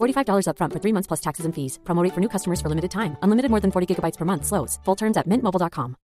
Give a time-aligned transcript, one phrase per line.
[0.00, 1.78] $45 upfront for three months plus taxes and fees.
[1.84, 3.16] Promo rate for new customers for limited time.
[3.22, 4.46] Unlimited more than 40 gigabytes per month.
[4.46, 4.78] Slows.
[4.84, 5.96] Full terms at mintmobile.com.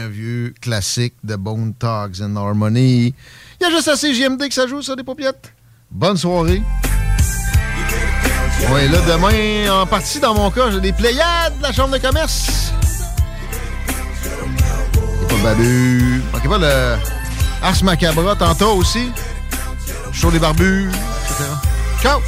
[0.00, 3.14] Un vieux classique de Bone Talks and Harmony.
[3.60, 5.52] Il y a juste assez JMD que ça joue sur des paupiettes.
[5.90, 6.60] Bonne soirée.
[8.72, 11.98] Ouais, là, demain, en partie, dans mon cas, j'ai des Pléiades de la Chambre de
[11.98, 12.72] commerce.
[15.28, 16.22] Pas de babu.
[16.32, 16.96] Manquez pas le
[17.62, 19.12] Ars Macabra tantôt aussi.
[20.12, 20.88] Show des barbus,
[21.34, 21.58] etc.
[22.00, 22.20] Ciao!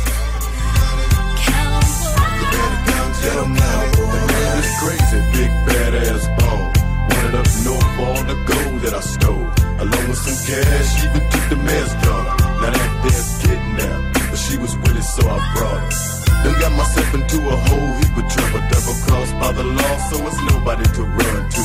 [4.57, 6.73] This crazy big badass bone.
[7.09, 9.51] Wanted up north for all the gold that I stole.
[9.79, 12.25] Along with some cash, even took the mask gun.
[12.62, 16.45] Now that there's kidnapped, but she was with it, so I brought her.
[16.45, 20.27] Done got myself into a whole heap of trouble, double crossed by the law, so
[20.27, 21.62] it's nobody to run to.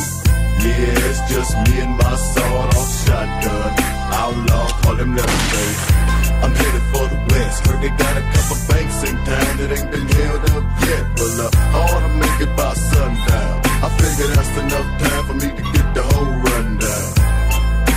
[0.61, 3.71] Yeah, it's just me and my sawed-off shotgun.
[4.13, 6.10] Outlaw, call him Leatherface.
[6.41, 7.67] I'm headed for the west.
[7.67, 11.03] Heard they got a couple banks in town that ain't been held up yet.
[11.17, 13.55] Well, uh, I ought to make it by sundown.
[13.85, 17.09] I figure that's enough time for me to get the whole rundown.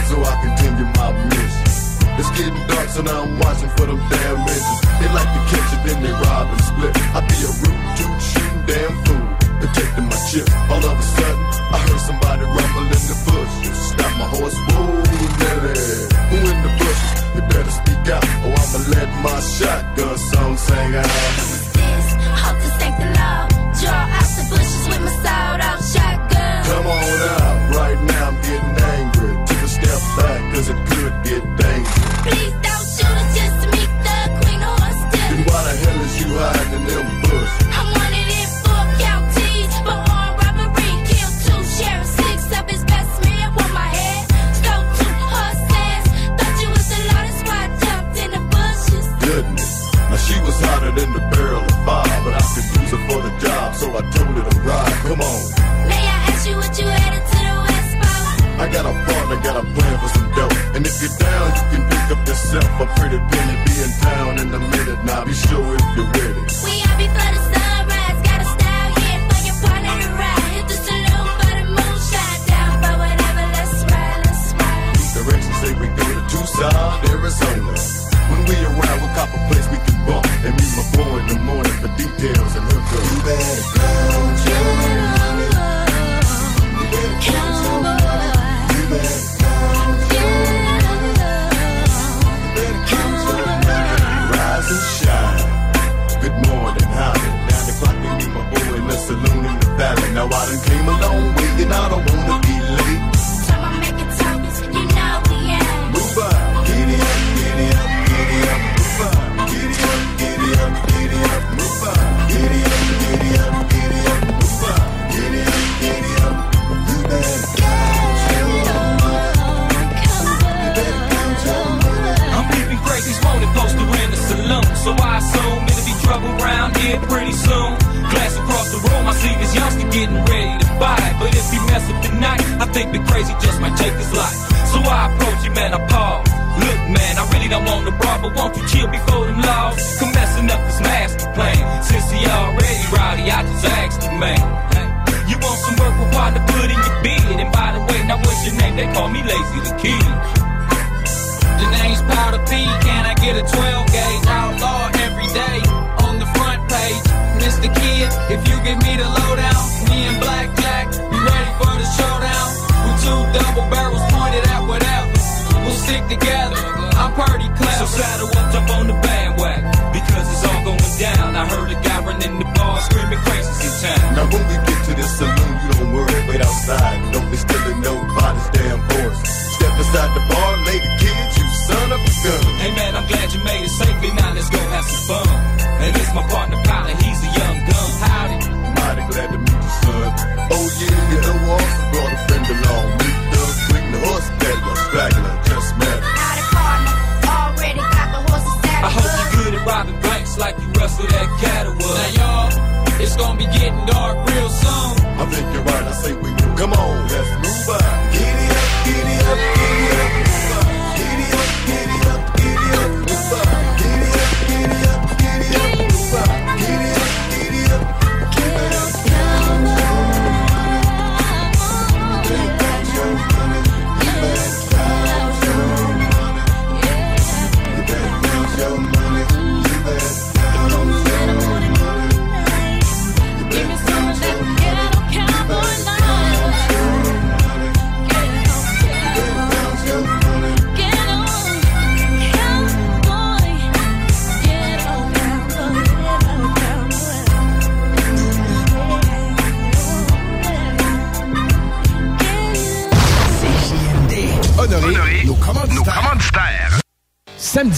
[0.09, 1.69] So I continue my mission.
[2.21, 4.81] It's getting dark, so now I'm watching for them damn engines.
[5.01, 6.93] They like to catch it, then they rob and split.
[7.17, 9.25] I be a root, toot, shooting damn fool.
[9.61, 10.53] Protecting my chips.
[10.71, 11.34] All of a sudden,
[19.65, 21.44] shotgun song sing out.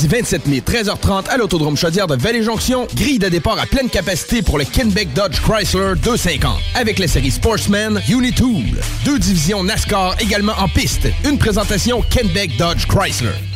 [0.06, 4.43] Samedi 27 mai, 13h30 à l'Autodrome Chaudière de Vallée-Jonction, grille de départ à pleine capacité
[4.43, 6.58] pour le Kenbeck Dodge Chrysler 250.
[6.75, 8.81] Avec la série Sportsman Unitool.
[9.05, 11.08] Deux divisions NASCAR également en piste.
[11.25, 13.56] Une présentation Kenbeck Dodge Chrysler.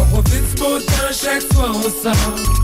[0.00, 2.58] On profite du beau temps chaque fois on sort.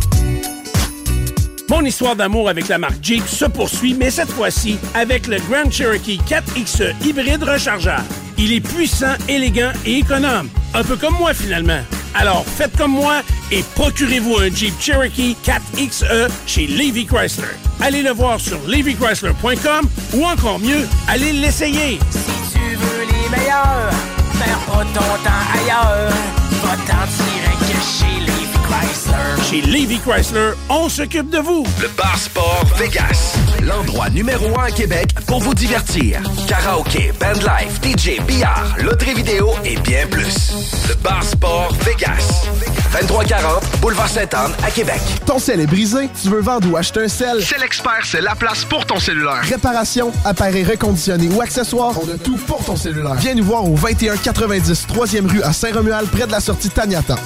[1.71, 5.71] Mon histoire d'amour avec la marque Jeep se poursuit, mais cette fois-ci avec le Grand
[5.71, 8.05] Cherokee 4XE hybride rechargeable.
[8.37, 10.49] Il est puissant, élégant et économe.
[10.75, 11.81] Un peu comme moi finalement.
[12.15, 17.57] Alors faites comme moi et procurez-vous un Jeep Cherokee 4XE chez Levy Chrysler.
[17.81, 21.99] Allez le voir sur levychrysler.com ou encore mieux, allez l'essayer.
[22.11, 23.91] Si tu veux les meilleurs,
[24.39, 26.44] perds pas ton temps ailleurs.
[26.65, 28.44] Va t'en tirer que chez Levi
[28.81, 29.43] Chrysler.
[29.43, 31.65] Chez Levy Chrysler, on s'occupe de vous.
[31.81, 33.37] Le Bar Sport Vegas.
[33.63, 36.21] L'endroit numéro un à Québec pour vous divertir.
[36.49, 40.53] Karaoke, bandlife, DJ, billard, loterie vidéo et bien plus.
[40.89, 42.47] Le Bar Sport Vegas.
[42.93, 45.01] 2340 Boulevard Sainte-Anne à Québec.
[45.27, 47.43] Ton sel est brisé, tu veux vendre ou acheter un sel?
[47.43, 49.43] C'est l'expert, c'est la place pour ton cellulaire.
[49.43, 53.15] Réparation, appareil reconditionné ou accessoires, on a tout pour ton cellulaire.
[53.15, 57.17] Viens nous voir au 2190 3e rue à Saint-Romuald, près de la sortie Taniata.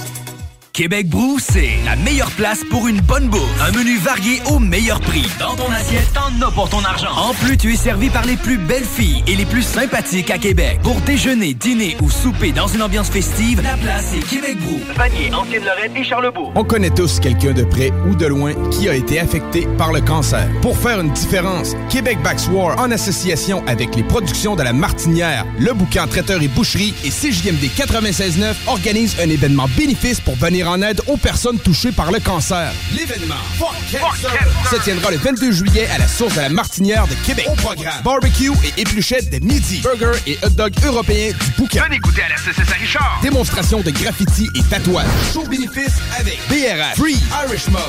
[0.79, 3.61] Québec Brou, c'est la meilleure place pour une bonne bouffe.
[3.61, 5.27] Un menu varié au meilleur prix.
[5.37, 7.11] Dans ton assiette, t'en as pour ton argent.
[7.17, 10.37] En plus, tu es servi par les plus belles filles et les plus sympathiques à
[10.37, 10.79] Québec.
[10.81, 14.79] Pour déjeuner, dîner ou souper dans une ambiance festive, la place est Québec Brou.
[14.95, 16.53] Vanier, Ancienne-Lorraine et Charlebourg.
[16.55, 19.99] On connaît tous quelqu'un de près ou de loin qui a été affecté par le
[19.99, 20.47] cancer.
[20.61, 25.45] Pour faire une différence, Québec Backs War, en association avec les productions de la Martinière,
[25.59, 30.81] le bouquin Traiteur et Boucherie et CJMD 96.9 organise un événement bénéfice pour venir en
[30.81, 32.71] aide aux personnes touchées par le cancer.
[32.95, 37.15] L'événement Fuck Cancer se tiendra le 22 juillet à la source de la Martinière de
[37.25, 37.47] Québec.
[37.51, 41.83] Au programme, barbecue et épluchettes de midi, burger et hot dog européens du bouquin.
[41.85, 43.19] Venez goûter à la CCS à Richard.
[43.21, 45.07] Démonstration de graffiti et tatouage.
[45.33, 47.81] Show bénéfice avec BRH, Free, Irish Mob,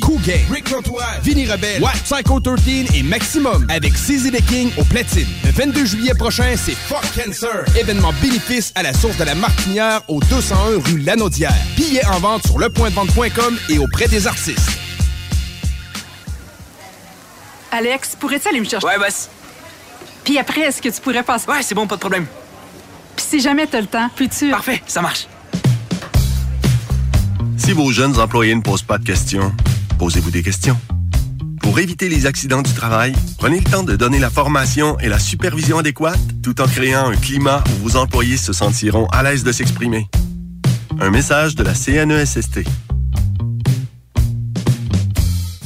[0.00, 2.58] Cool Gang, Rick Rotoise, Vinny Rebelle, Watt, Psycho 13
[2.94, 5.26] et Maximum avec CZ The King au platine.
[5.44, 7.64] Le 22 juillet prochain, c'est Fuck Cancer.
[7.76, 11.54] Événement bénéfice à la source de la Martinière au 201 rue Lanaudière.
[11.76, 14.70] Billets en vente sur lepointdevente.com et auprès des artistes.
[17.72, 18.86] Alex, pourrais-tu aller me chercher?
[18.86, 19.28] Ouais, boss.
[20.24, 21.48] Puis après, est-ce que tu pourrais passer?
[21.48, 22.26] Ouais, c'est bon, pas de problème.
[23.16, 24.50] Puis si jamais t'as le temps, peux-tu...
[24.50, 25.26] Parfait, ça marche.
[27.56, 29.52] Si vos jeunes employés ne posent pas de questions,
[29.98, 30.78] posez-vous des questions.
[31.62, 35.18] Pour éviter les accidents du travail, prenez le temps de donner la formation et la
[35.18, 39.52] supervision adéquate tout en créant un climat où vos employés se sentiront à l'aise de
[39.52, 40.08] s'exprimer.
[40.98, 42.60] Un message de la CNESST.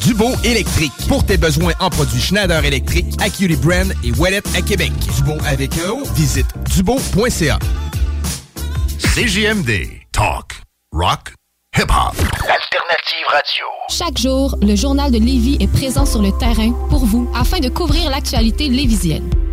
[0.04, 0.93] Dubo électrique.
[1.09, 4.93] Pour tes besoins en produits Schneider électrique, Acuity Brand et Wallet à Québec.
[5.16, 6.02] Dubo avec un O.
[6.14, 7.59] Visite dubo.ca.
[8.99, 9.88] CJMD.
[10.12, 10.61] Talk.
[10.93, 11.33] Rock.
[11.76, 12.14] Hip-hop.
[12.16, 13.64] Alternative radio.
[13.88, 17.69] Chaque jour, le journal de Lévis est présent sur le terrain pour vous afin de
[17.69, 19.28] couvrir l'actualité lévisienne.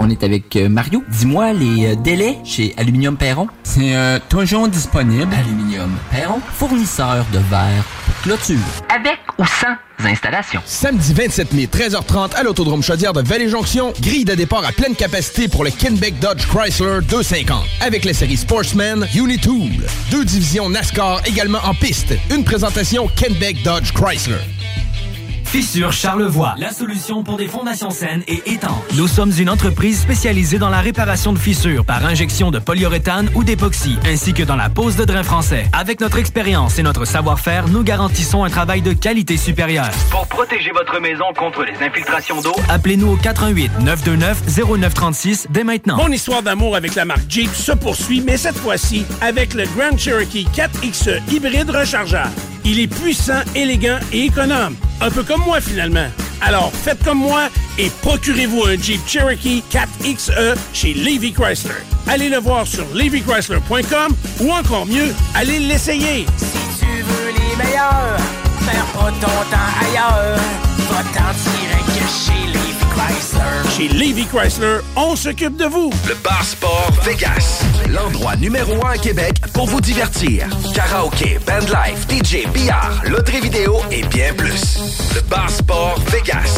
[0.00, 1.02] On est avec euh, Mario.
[1.08, 3.48] Dis-moi les euh, délais chez Aluminium Perron.
[3.64, 5.28] C'est euh, toujours disponible.
[5.34, 8.56] Aluminium Perron, fournisseur de verre pour clôture.
[8.94, 10.60] Avec ou sans installation.
[10.64, 13.92] Samedi 27 mai, 13h30 à l'Autodrome Chaudière de Vallée-Jonction.
[14.00, 17.64] Grille de départ à pleine capacité pour le Kenbeck Dodge Chrysler 250.
[17.80, 19.84] Avec les séries Sportsman, Unitool.
[20.10, 22.14] Deux divisions NASCAR également en piste.
[22.30, 24.38] Une présentation Kenbeck Dodge Chrysler.
[25.50, 28.92] Fissure Charlevoix, la solution pour des fondations saines et étanches.
[28.98, 33.44] Nous sommes une entreprise spécialisée dans la réparation de fissures par injection de polyuréthane ou
[33.44, 35.64] d'époxy, ainsi que dans la pose de drain français.
[35.72, 39.88] Avec notre expérience et notre savoir-faire, nous garantissons un travail de qualité supérieure.
[40.10, 44.42] Pour protéger votre maison contre les infiltrations d'eau, Appelez-nous au 88 929
[44.80, 45.96] 0936 dès maintenant.
[45.96, 49.96] Mon histoire d'amour avec la marque Jeep se poursuit, mais cette fois-ci avec le Grand
[49.96, 52.32] Cherokee 4XE hybride rechargeable.
[52.66, 54.76] Il est puissant, élégant et économe.
[55.00, 56.08] Un peu comme moi, finalement.
[56.40, 61.74] Alors, faites comme moi et procurez-vous un Jeep Cherokee 4XE chez Levy Chrysler.
[62.06, 66.26] Allez le voir sur levychrysler.com ou encore mieux, allez l'essayer.
[66.36, 68.16] Si tu veux les meilleurs,
[68.66, 70.38] perds pas ton temps ailleurs.
[70.90, 72.77] Va t'en tirer que chez Levi
[73.76, 75.90] Chez Levy Chrysler, on s'occupe de vous.
[76.08, 77.62] Le Bar Sport Vegas.
[77.88, 80.48] L'endroit numéro un à Québec pour vous divertir.
[80.74, 84.78] Karaoke, bandlife, DJ, billard, loterie vidéo et bien plus.
[85.14, 86.57] Le Bar Sport Vegas.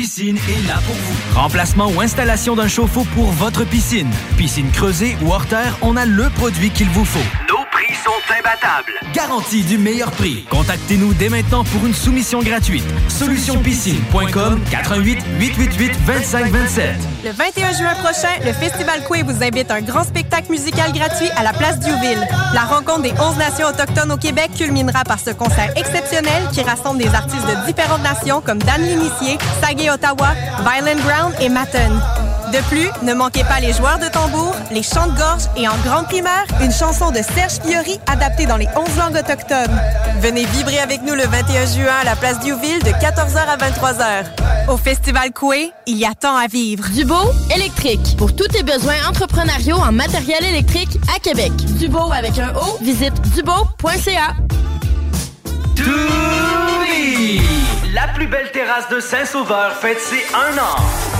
[0.00, 1.38] Piscine est là pour vous.
[1.38, 4.08] Remplacement ou installation d'un chauffe-eau pour votre piscine.
[4.38, 7.59] Piscine creusée ou hors terre, on a le produit qu'il vous faut.
[8.04, 8.92] Sont imbattables.
[9.14, 10.44] Garantie du meilleur prix.
[10.50, 12.84] Contactez-nous dès maintenant pour une soumission gratuite.
[13.08, 16.96] Solutionpiscine.com 88 888 2527.
[17.24, 21.28] Le 21 juin prochain, le Festival Coué vous invite à un grand spectacle musical gratuit
[21.36, 22.26] à la place Diouville.
[22.54, 27.02] La rencontre des 11 nations autochtones au Québec culminera par ce concert exceptionnel qui rassemble
[27.02, 32.00] des artistes de différentes nations comme Dan L'Initié, Sagé Ottawa, Violent Ground et Matten.
[32.52, 35.76] De plus, ne manquez pas les joueurs de tambour, les chants de gorge et en
[35.84, 39.80] grande primaire, une chanson de Serge Fiori adaptée dans les 11 langues autochtones.
[40.20, 44.24] Venez vibrer avec nous le 21 juin à la place Diouville de 14h à 23h.
[44.68, 46.84] Au Festival Coué, il y a tant à vivre.
[46.90, 47.20] Dubo
[47.54, 48.16] électrique.
[48.18, 51.52] Pour tous tes besoins entrepreneuriaux en matériel électrique à Québec.
[51.78, 54.34] Dubo avec un O, visite dubo.ca.
[57.94, 61.19] La plus belle terrasse de Saint-Sauveur fête ses un an.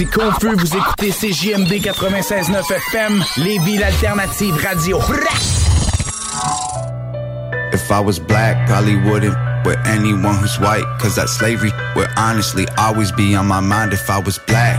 [0.00, 4.98] c'est confus, vous écoutez CJMD 96.9 FM, Lévis l'alternative radio.
[7.72, 10.84] If I was black, probably wouldn't with anyone who's white.
[11.00, 14.78] Cause that slavery would honestly always be on my mind if I was black.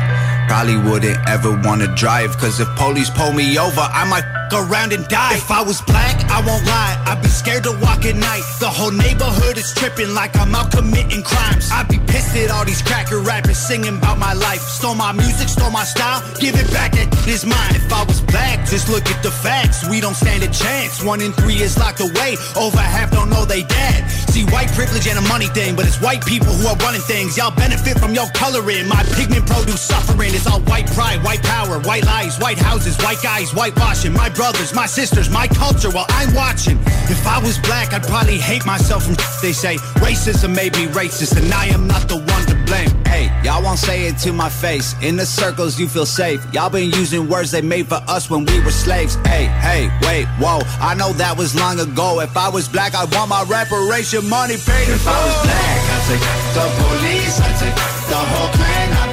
[0.51, 2.37] Probably wouldn't ever wanna drive.
[2.37, 5.35] Cause if police pull me over, I might f- around and die.
[5.35, 7.01] If I was black, I won't lie.
[7.07, 8.43] I'd be scared to walk at night.
[8.59, 11.71] The whole neighborhood is tripping like I'm out committing crimes.
[11.71, 14.59] I'd be pissed at all these cracker rappers singing about my life.
[14.59, 16.19] Stole my music, stole my style.
[16.41, 17.75] Give it back, that is mine.
[17.75, 19.87] If I was black, just look at the facts.
[19.87, 21.01] We don't stand a chance.
[21.01, 22.35] One in three is locked away.
[22.57, 24.03] Over half don't know they dead.
[24.31, 27.37] See, white privilege ain't a money thing, but it's white people who are running things.
[27.37, 28.87] Y'all benefit from your coloring.
[28.87, 30.40] My pigment produce suffering.
[30.47, 34.13] All white pride, white power, white lies, white houses, white guys, whitewashing.
[34.13, 36.77] My brothers, my sisters, my culture while I'm watching.
[37.09, 39.77] If I was black, I'd probably hate myself from they say.
[40.05, 42.89] Racism made me racist, and I am not the one to blame.
[43.05, 44.95] Hey, y'all won't say it to my face.
[45.01, 46.45] In the circles, you feel safe.
[46.53, 49.15] Y'all been using words they made for us when we were slaves.
[49.25, 50.59] Hey, hey, wait, whoa.
[50.79, 52.19] I know that was long ago.
[52.21, 54.89] If I was black, I'd want my reparation money paid.
[54.89, 56.19] If I was black, I'd say.
[56.55, 57.41] the police.
[57.41, 57.75] I'd take
[58.09, 59.10] the whole clan, I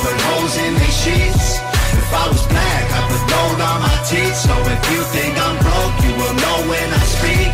[1.02, 1.62] sheets.
[1.94, 4.34] If I was black, I put gold on my teeth.
[4.34, 7.52] So if you think I'm broke, you will know when I speak.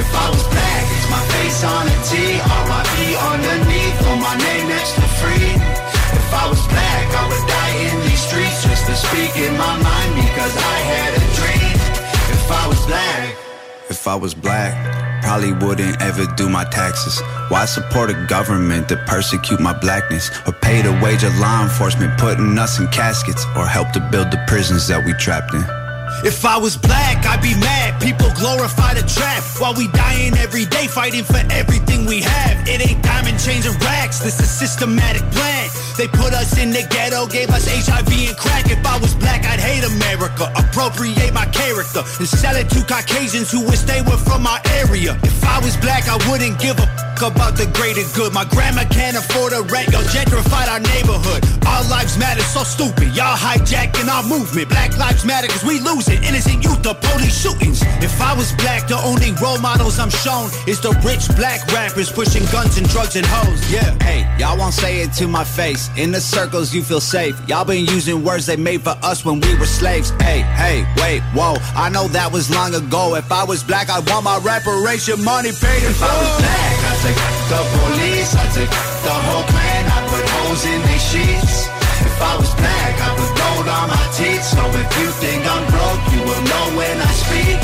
[0.00, 2.12] If I was black, it's my face on a T.
[2.40, 2.96] R.I.P.
[3.32, 5.50] underneath, or my name next to free.
[6.16, 9.74] If I was black, I would die in these streets just to speak in my
[9.76, 11.76] mind because I had a dream.
[12.36, 13.36] If I was black.
[13.90, 14.72] If I was black,
[15.30, 17.22] probably wouldn't ever do my taxes.
[17.50, 20.28] Why support a government that persecute my blackness?
[20.44, 23.44] Or pay the wage of law enforcement putting us in caskets?
[23.56, 25.79] Or help to build the prisons that we trapped in?
[26.24, 28.00] If I was black, I'd be mad.
[28.00, 32.68] People glorify the trap while we dying every day, fighting for everything we have.
[32.68, 34.20] It ain't diamond chains and racks.
[34.20, 35.68] This is systematic plan.
[35.96, 38.70] They put us in the ghetto, gave us HIV and crack.
[38.70, 43.50] If I was black, I'd hate America, appropriate my character, and sell it to Caucasians
[43.50, 45.18] who wish they were from my area.
[45.22, 48.32] If I was black, I wouldn't give a fuck about the greater good.
[48.32, 51.44] My grandma can't afford a rent, y'all gentrified our neighborhood.
[51.66, 53.14] Our lives matter, so stupid.
[53.14, 54.68] Y'all hijacking our movement.
[54.68, 57.82] Black lives matter, cause we losing innocent youth to police shootings.
[58.02, 62.10] If I was black, the only role models I'm shown is the rich black rappers
[62.10, 63.60] pushing guns and drugs and hoes.
[63.70, 63.96] Yeah.
[64.02, 65.90] Hey, y'all won't say it to my face.
[65.96, 67.36] In the circles, you feel safe.
[67.48, 70.10] Y'all been using words they made for us when we were slaves.
[70.22, 71.56] Hey, hey, wait, whoa.
[71.74, 73.14] I know that was long ago.
[73.14, 76.76] If I was black, I'd want my reparation money paid in If I was black,
[76.90, 78.30] I take the police.
[78.34, 81.66] I take the whole plan, I put holes in their sheets.
[82.06, 84.44] If I was black, I put gold on my teeth.
[84.44, 87.58] So if you think I'm broke, you will know when I speak.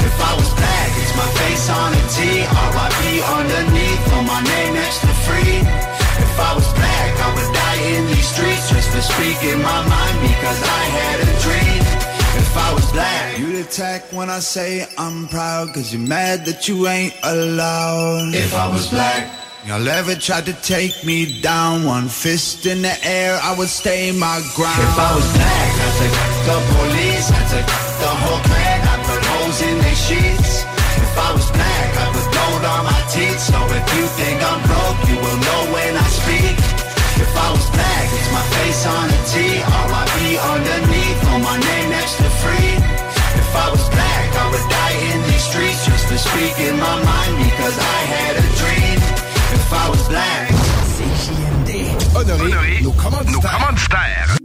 [0.00, 2.18] If I was black, it's my face on a T.
[2.44, 3.00] R.I.P.
[3.38, 5.60] underneath, or my name next to free.
[6.24, 9.80] If I was black, I would die in these streets just to speak in my
[9.86, 12.09] mind because I had a dream.
[12.40, 16.68] If I was black, you'd attack when I say I'm proud, cause you're mad that
[16.68, 18.34] you ain't allowed.
[18.34, 21.84] If I was black, Y'all ever tried to take me down?
[21.84, 24.80] One fist in the air, I would stay my ground.
[24.80, 26.16] If I was black, I'd take
[26.48, 30.64] the police, I'd take the whole clan, I put holes in their sheets.
[31.04, 33.40] If I was black, I put gold on my teeth.
[33.52, 36.56] So if you think I'm broke, you will know when I speak.
[37.20, 39.60] If I was black, it's my face on a T.
[39.60, 40.40] R.I.P.
[40.40, 41.79] underneath, on my name
[46.10, 48.98] to speak in my mind because I had a dream.
[49.54, 50.50] If I was black,
[50.98, 51.70] CJMD.
[52.82, 53.32] Nos commanditaires.
[53.32, 54.39] Nos commanditaires.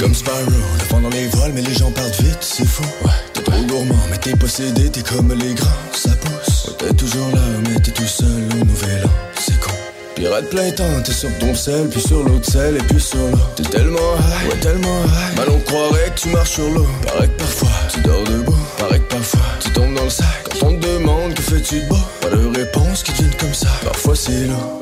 [0.00, 2.82] Comme Sparrow, le vent dans les voiles, mais les gens partent vite, c'est fou.
[3.04, 6.68] Ouais, t'es trop gourmand, mais t'es possédé, t'es comme les grands, ça pousse.
[6.68, 9.72] Ouais, t'es toujours là, mais t'es tout seul au nouvel an, c'est con.
[10.14, 13.38] Pirate plein temps, t'es sur ton sel, puis sur l'autre sel, et puis sur l'eau.
[13.56, 15.36] T'es tellement high, ouais, tellement high.
[15.36, 16.86] Mal on croirait que tu marches sur l'eau.
[17.06, 18.56] Paraît que parfois, tu dors debout.
[18.78, 20.26] Paraît que parfois, tu tombes dans le sac.
[20.44, 23.54] Quand on te demande que fais-tu de beau, pas de réponse qui te vienne comme
[23.54, 23.68] ça.
[23.84, 24.79] Parfois c'est l'eau.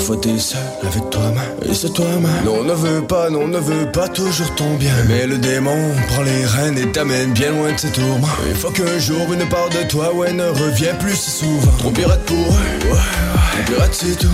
[0.00, 1.70] Parfois t'es seul avec toi-même.
[1.70, 2.44] Et c'est toi-même.
[2.46, 4.94] Non on ne veut pas, non on ne veut pas toujours ton bien.
[5.08, 5.76] Mais le démon
[6.08, 8.26] prend les rênes et t'amène bien loin de ses tourments.
[8.48, 11.70] Il faut qu'un jour une part de toi, ouais, ne revient plus si souvent.
[11.76, 13.64] Trop pirate pour eux, ouais, ouais.
[13.66, 14.28] Pirate c'est tout.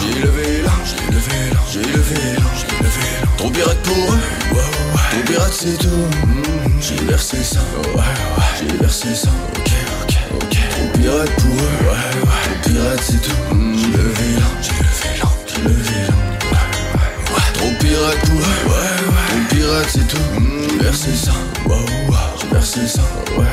[0.00, 3.00] J'ai levé l'ange, j'ai levé l'ange, j'ai levé l'ange, j'ai levé
[3.36, 4.18] Trop pirate pour eux,
[4.50, 5.86] wow, ouais Trop pirate c'est tout,
[6.26, 7.60] mm, j'ai versé ça,
[7.94, 8.04] ouais, ouais.
[8.58, 9.70] J'ai versé ça, ok,
[10.02, 10.58] ok, ok.
[10.70, 12.60] Trop pirate pour eux, ouais, ouais.
[12.62, 17.52] Trop pirate c'est tout, mm, levé l'ange, j'ai levé l'ange, j'ai levé l'ange Ouais, ouais,
[17.54, 18.72] Trop pirate eux, ouais,
[19.08, 19.26] ouais.
[19.28, 21.32] Trop pirate c'est tout, mm, j'ai versé ça,
[21.66, 21.76] wow,
[22.08, 22.16] wow.
[22.40, 23.02] J'ai versé ça,
[23.38, 23.44] ouais,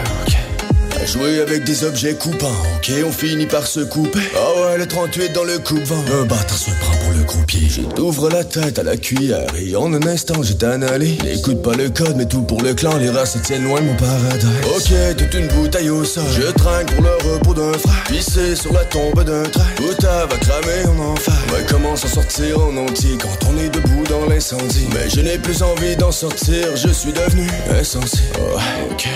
[1.06, 4.20] jouer avec des objets coupants, ok, on finit par se couper.
[4.36, 6.04] Ah ouais, le 38 dans le coupe-vent.
[6.22, 7.68] Un bâtard se prend pour le croupier.
[7.70, 11.18] Je t'ouvre la tête à la cuillère et en un instant j'ai annulé.
[11.24, 14.48] N'écoute pas le code, mais tout pour le clan, les races tiennent loin mon paradis.
[14.76, 16.24] Ok, toute une bouteille au sol.
[16.36, 18.04] Je trinque pour le repos d'un frère.
[18.08, 19.66] Pissé sur la tombe d'un train.
[19.78, 21.34] Bouta va cramer en enfer.
[21.54, 24.88] Ouais, comment s'en sortir en entier quand on est debout dans l'incendie.
[24.94, 28.20] Mais je n'ai plus envie d'en sortir, je suis devenu insensé.
[28.40, 28.58] Oh,
[28.92, 29.08] ok.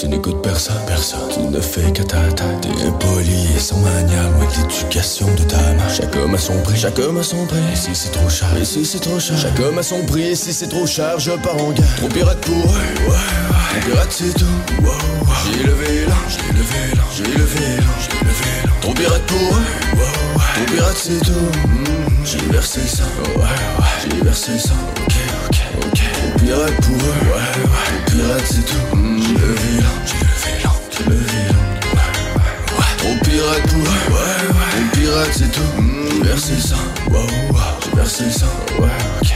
[0.00, 1.28] Tu n'écoutes personne, personne.
[1.32, 2.20] Tu ne fais qu'à ta.
[2.30, 5.90] T'es impoli et sans manière, loin de l'éducation de ta mère.
[5.92, 7.58] Chaque homme a son prix, chaque homme a son prix.
[7.72, 9.36] Ici c'est trop cher, ici c'est trop cher.
[9.36, 11.18] Chaque homme a son prix, ici c'est trop cher.
[11.18, 11.96] Je pars en guerre.
[11.96, 12.78] Trop pirate pour eux.
[13.08, 14.44] Trop pirate c'est tout.
[15.44, 18.78] J'ai levé là, j'ai levé là, j'ai levé là, j'ai levé.
[18.80, 19.98] Trop pirate pour eux.
[20.54, 21.32] Trop pirate c'est tout.
[21.32, 23.02] Mm, j'ai versé ça.
[24.04, 25.14] J'ai versé ça, ok,
[25.48, 26.00] ok, ok.
[26.12, 27.14] Trop pirate pour eux.
[28.06, 29.17] Trop pirate c'est tout.
[33.58, 34.70] Pirate pour ouais, ouais.
[34.70, 35.60] Trop pirate c'est tout.
[35.80, 36.76] Mm, j'ai versé ça,
[37.10, 37.58] wow, wow.
[37.84, 38.46] J'ai versé ça,
[38.78, 38.88] ouais,
[39.20, 39.28] ok.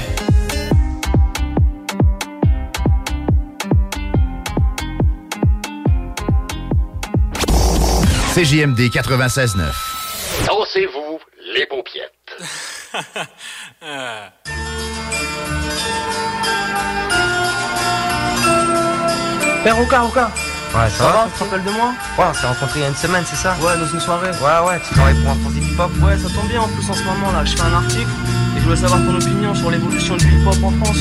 [8.35, 10.46] CJMD 96.9.
[10.46, 11.20] Dansez-vous
[11.54, 12.12] les paupiettes.
[19.62, 20.30] Père Roca, Roca
[20.74, 22.88] Ouais, ça, va, Tu te rappelles de moi Ouais, on s'est rencontrés il y a
[22.88, 24.30] une semaine, c'est ça Ouais, dans une soirée.
[24.30, 26.94] Ouais, ouais, tu travailles pour un fanzine hip-hop Ouais, ça tombe bien en plus en
[26.94, 27.44] ce moment là.
[27.44, 28.08] Je fais un article
[28.56, 30.96] et je voulais savoir ton opinion sur l'évolution du hip-hop en France.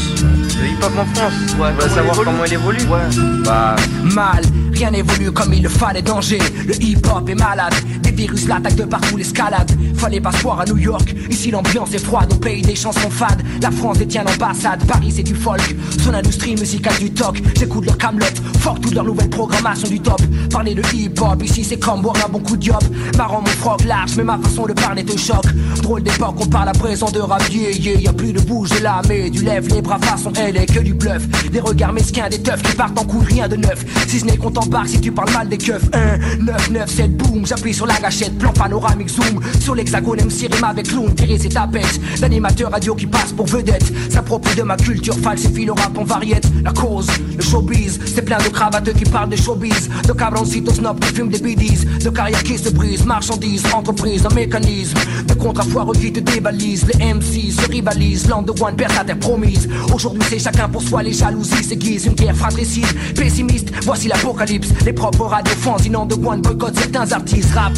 [0.60, 3.26] Le hip-hop en France Ouais, Tu veux savoir comment il évolue Ouais.
[3.46, 7.74] Bah, Mal, rien n'évolue comme il le fallait danger Le hip-hop est malade,
[8.12, 9.72] des virus l'attaquent de partout l'escalade.
[9.96, 13.10] Fallait pas se voir à New York, ici l'ambiance est froide Au pays des chansons
[13.10, 17.86] fades, la France détient l'ambassade Paris c'est du folk, son industrie musicale du toc J'écoute
[17.86, 18.26] leur Camelot,
[18.60, 20.22] fuck toute leur nouvelle programmation du top.
[20.50, 22.84] Parler de hip-hop, ici c'est comme boire un bon coup de diop.
[23.18, 25.46] Marrant mon froc large, mais ma façon de parler te choque.
[25.82, 28.84] Drôle d'époque, on parle à présent de rap yeah, yeah, Y'a plus de bouge de
[28.84, 31.28] la mais du lève les bras façon elle est que du bluff.
[31.52, 33.86] Des regards mesquins, des teufs qui partent en couille, rien de neuf.
[34.08, 35.90] Si ce n'est qu'on t'embarque si tu parles mal des keufs.
[35.94, 39.40] 1, 9, 9, 7, boum J'appuie sur la gâchette, plan panoramique, zoom.
[39.60, 43.84] Sur l'hexagone, MC rime avec clown Tirer ses tapettes, l'animateur radio qui passe pour vedette.
[44.10, 46.48] S'approprie de ma culture, falsifie le rap en variette.
[46.64, 49.90] La cause, le showbiz C'est plein de cravateux qui parlent de showbiz.
[50.08, 54.34] De cabroncitos snob qui fument des bidis De carrière qui se brise, marchandises, entreprise, un
[54.34, 54.98] mécanisme.
[55.28, 59.20] De contrafoireux qui te débalisent Les MC se rivalisent, land de one perd sa terre
[59.20, 59.70] promise.
[59.94, 64.70] Aujourd'hui c'est chacun pour soi, les jalousies s'aiguisent Une guerre fratricide, pessimiste, voici l'apocalypse.
[64.86, 67.54] Les propres radios fanzinants de one boycott certains artistes.
[67.54, 67.76] Rap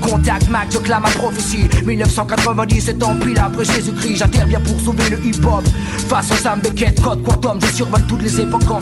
[0.00, 1.68] contact Mac, je clame ma prophétie.
[1.84, 5.64] 1997 ans pile après Jésus-Christ J'interviens pour sauver le hip-hop.
[6.08, 8.80] Façon Sam Beckett, code quantum Je survole toutes les époques en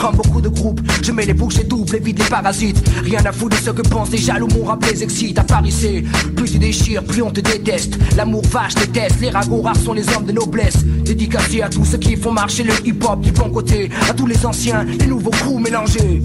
[0.00, 3.32] Comme beaucoup de groupes, je mets les bouches et double Évite les parasites, rien à
[3.32, 6.02] foutre de ce que pensent les jaloux Mon rap les excite, à Paris
[6.36, 7.98] Plus tu déchires, plus on te déteste.
[8.16, 10.84] L'amour vache déteste, les ragots rares sont les hommes de noblesse.
[11.04, 13.90] Dédicacé à tous ceux qui font marcher le hip-hop du bon côté.
[14.08, 16.22] À tous les anciens, les nouveaux coups mélangés.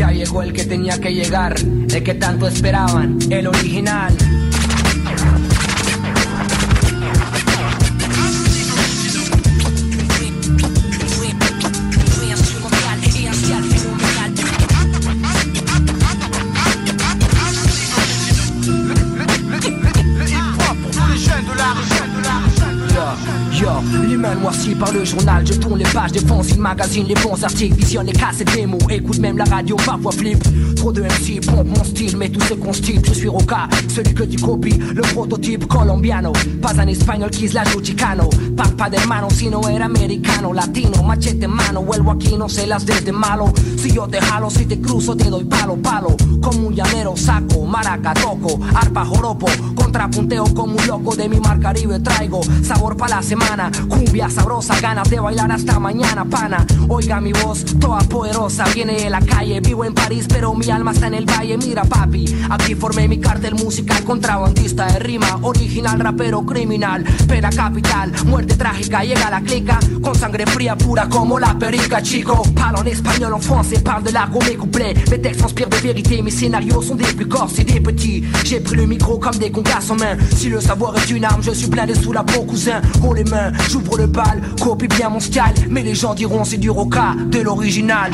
[0.00, 2.46] El que el que tanto
[3.30, 4.47] el original.
[24.78, 28.12] Par le journal, je tourne les pages des fanzines, magazines, les bons articles, visionne les
[28.12, 30.42] cassettes démos, écoute même la radio, parfois flip.
[30.76, 34.22] Trop de MC pompe mon style, mais tout se constipe, je suis Roca, celui que
[34.24, 39.28] tu copies, le prototype colombiano, pas un espagnol qui es la chicano, papa de hermano,
[39.30, 43.90] sino era americano, latino, machete mano, vuelvo aquí, no se las des de malo, si
[43.90, 48.14] yo te jalo, si te cruzo, te doy palo, palo, como un llanero, saco, maraca,
[48.14, 53.22] toco, arpa, joropo, contrapunteo como un loco de mi mar Caribe traigo, sabor para la
[53.22, 56.66] semana, cumbia sabrosa, ganas de bailar hasta mañana, pana.
[56.88, 60.92] Oiga mi voz, toda poderosa, viene de la calle, vivo en París, pero mi alma
[60.92, 61.56] está en el valle.
[61.56, 68.12] Mira, papi, aquí formé mi cartel musical, contrabandista de rima, original, rapero, criminal, pena capital,
[68.26, 72.42] muerte trágica, llega la clica, con sangre fría, pura como la perica, chico.
[72.54, 76.22] Parle en espagnol, en français, parle de l'argot, mes couplets, mes textes inspirent de vérité,
[76.22, 78.24] mes scénarios sont des plus corses et des petits.
[78.44, 80.16] J'ai pris le micro comme des congas en main.
[80.36, 82.80] Si le savoir est une arme, je suis blindé sous la peau, cousin.
[83.02, 86.58] Haut les mains, j'ouvre le bal, copie bien mon style, mais les gens diront c'est
[86.58, 88.10] du roca, de l'original.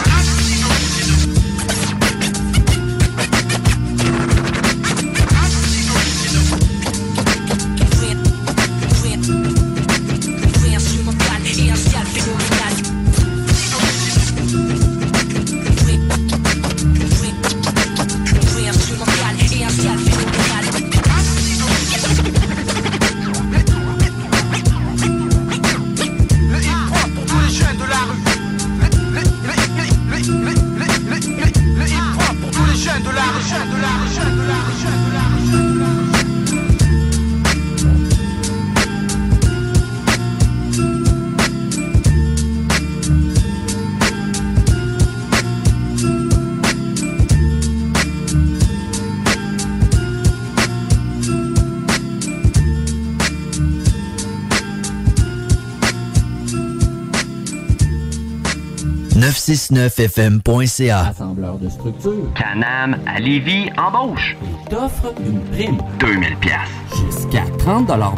[59.49, 61.09] 969fm.ca.
[61.09, 62.33] Assembleur de structure.
[62.35, 64.35] Canam à Lévis embauche.
[64.71, 65.77] T'offre une prime.
[66.01, 66.57] 2000 pièces.
[67.05, 68.15] Jusqu'à 30 de l'heure.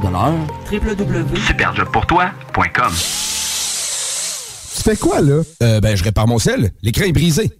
[0.71, 2.93] www.superjobpourtoi.com
[4.77, 5.43] Tu fais quoi, là?
[5.63, 6.71] Euh, ben, je répare mon sel.
[6.83, 7.51] L'écran est brisé.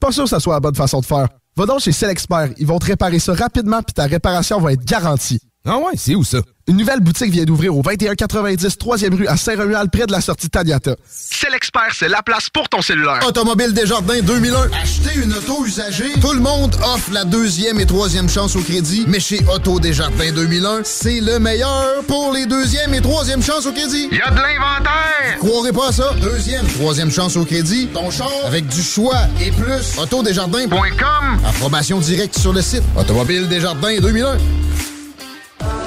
[0.00, 1.28] Pas sûr que ça soit la bonne façon de faire.
[1.56, 2.48] Va donc chez Selexpert.
[2.58, 5.38] Ils vont te réparer ça rapidement puis ta réparation va être garantie.
[5.64, 6.38] Ah ouais, c'est où ça?
[6.68, 10.48] Une nouvelle boutique vient d'ouvrir au 2190 3e rue à Saint-Romuald, près de la sortie
[10.48, 10.94] Taniata.
[11.10, 13.18] C'est l'expert, c'est la place pour ton cellulaire.
[13.26, 14.70] Automobile Desjardins 2001.
[14.80, 16.12] Acheter une auto usagée.
[16.20, 19.04] Tout le monde offre la deuxième et troisième chance au crédit.
[19.08, 23.72] Mais chez Auto Desjardins 2001, c'est le meilleur pour les deuxième et troisième chances au
[23.72, 24.08] crédit.
[24.12, 25.38] Il y a de l'inventaire.
[25.40, 26.14] Croirez pas à ça.
[26.20, 27.88] Deuxième, troisième chance au crédit.
[27.92, 29.98] Ton char avec du choix et plus.
[29.98, 31.40] Autodesjardins.com.
[31.44, 32.84] Approbation directe sur le site.
[32.96, 34.36] Automobile Desjardins 2001.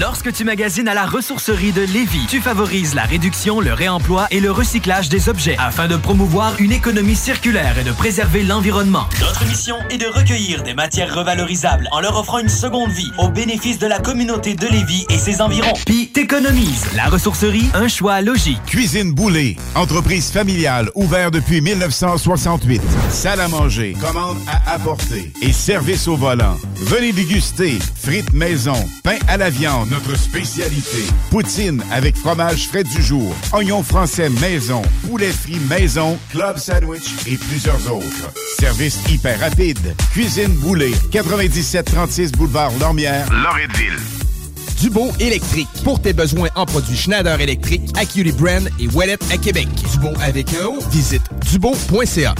[0.00, 4.40] Lorsque tu magasines à la ressourcerie de Lévis, tu favorises la réduction, le réemploi et
[4.40, 9.06] le recyclage des objets afin de promouvoir une économie circulaire et de préserver l'environnement.
[9.20, 13.28] Notre mission est de recueillir des matières revalorisables en leur offrant une seconde vie au
[13.28, 15.74] bénéfice de la communauté de Lévis et ses environs.
[15.84, 16.86] Puis t'économises.
[16.96, 18.64] La ressourcerie, un choix logique.
[18.64, 22.80] Cuisine Boulée, entreprise familiale ouverte depuis 1968.
[23.10, 26.56] Salle à manger, commande à apporter et service au volant.
[26.76, 28.74] Venez déguster frites maison,
[29.04, 31.04] pain à la viande, notre spécialité.
[31.30, 37.36] Poutine avec fromage frais du jour, oignons français maison, poulet frit maison, club sandwich et
[37.36, 38.32] plusieurs autres.
[38.58, 39.94] Service hyper rapide.
[40.12, 43.98] Cuisine Boulée, 9736 boulevard Lormière, Loretteville.
[44.80, 45.68] Dubo électrique.
[45.84, 49.68] Pour tes besoins en produits Schneider électrique, Acuity Brand et Wallet à Québec.
[49.92, 50.78] Dubo avec un.
[50.90, 52.34] Visite dubo.ca.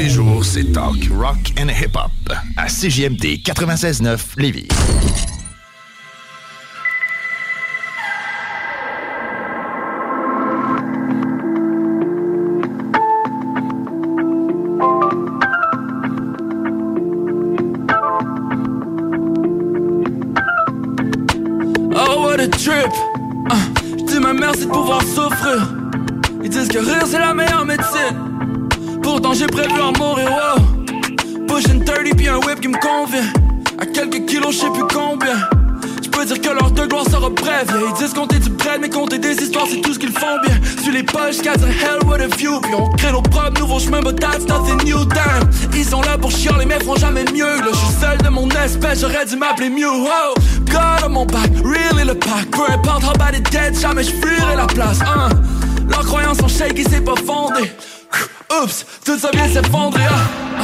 [0.00, 0.08] Les
[0.42, 2.10] c'est talk, rock and hip-hop
[2.56, 4.66] à CJMD 96.9 Lévis.
[21.94, 22.90] Oh, what a trip!
[23.98, 25.68] Je dis ma de pouvoir souffrir.
[26.42, 28.29] Ils disent que rire, c'est la meilleure médecine.
[29.22, 31.46] Pourtant, j'ai prévu en mourir, wow.
[31.46, 33.30] Pushing 30 puis un whip qui me convient.
[33.78, 35.36] À quelques kilos, je sais plus combien.
[36.10, 37.68] Peux dire que leur de gloire sera brève.
[37.68, 40.38] Yeah, ils disent compter du bread, mais compter des histoires, c'est tout ce qu'ils font
[40.46, 40.58] bien.
[40.82, 42.60] Sur les cats a hell with a view.
[42.62, 45.50] Puis on crée nos propres nouveaux chemins, but that's nothing new, damn.
[45.74, 47.44] Ils sont là pour chialer, mais feront jamais mieux.
[47.44, 49.84] Là, je suis seul de mon espèce, j'aurais dû m'appeler Mew.
[49.84, 52.50] Oh, God on mon back, really le pack.
[52.52, 54.12] Peu importe how bad it dead, jamais je
[54.56, 55.00] la place.
[55.02, 55.28] Hein.
[55.90, 57.70] Leurs croyances sont shaky, c'est pas fondé.
[58.50, 60.02] Oups, tout ça vient s'effondrer.
[60.08, 60.14] Ah,
[60.58, 60.62] ah.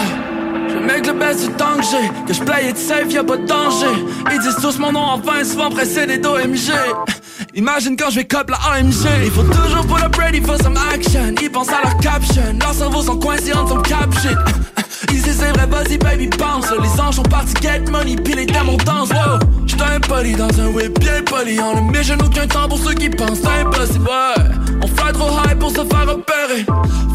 [0.68, 2.27] Je mec le best du temps que j'ai.
[2.27, 3.87] Que je play it safe, y'a pas de danger.
[4.33, 6.72] Ils disent tous mon nom en vain, souvent précédé d'OMG
[7.55, 10.77] Imagine quand je vais cop la AMG Il faut toujours pull up ready for some
[10.77, 11.35] action.
[11.40, 12.42] Ils pensent à leur caption.
[12.61, 14.37] Leurs cerveaux sont coincés en some cap shit
[15.09, 18.77] Disent c'est vrai, vas-y baby bounce Les anges sont partis get money, puis les démons
[18.85, 19.38] dansent wow.
[19.66, 21.59] J'suis dans un whip bien poli.
[21.61, 23.40] On ne met je aucun temps pour ceux qui pensent.
[23.45, 24.09] Impossible,
[24.83, 26.64] On fly trop high pour se faire repérer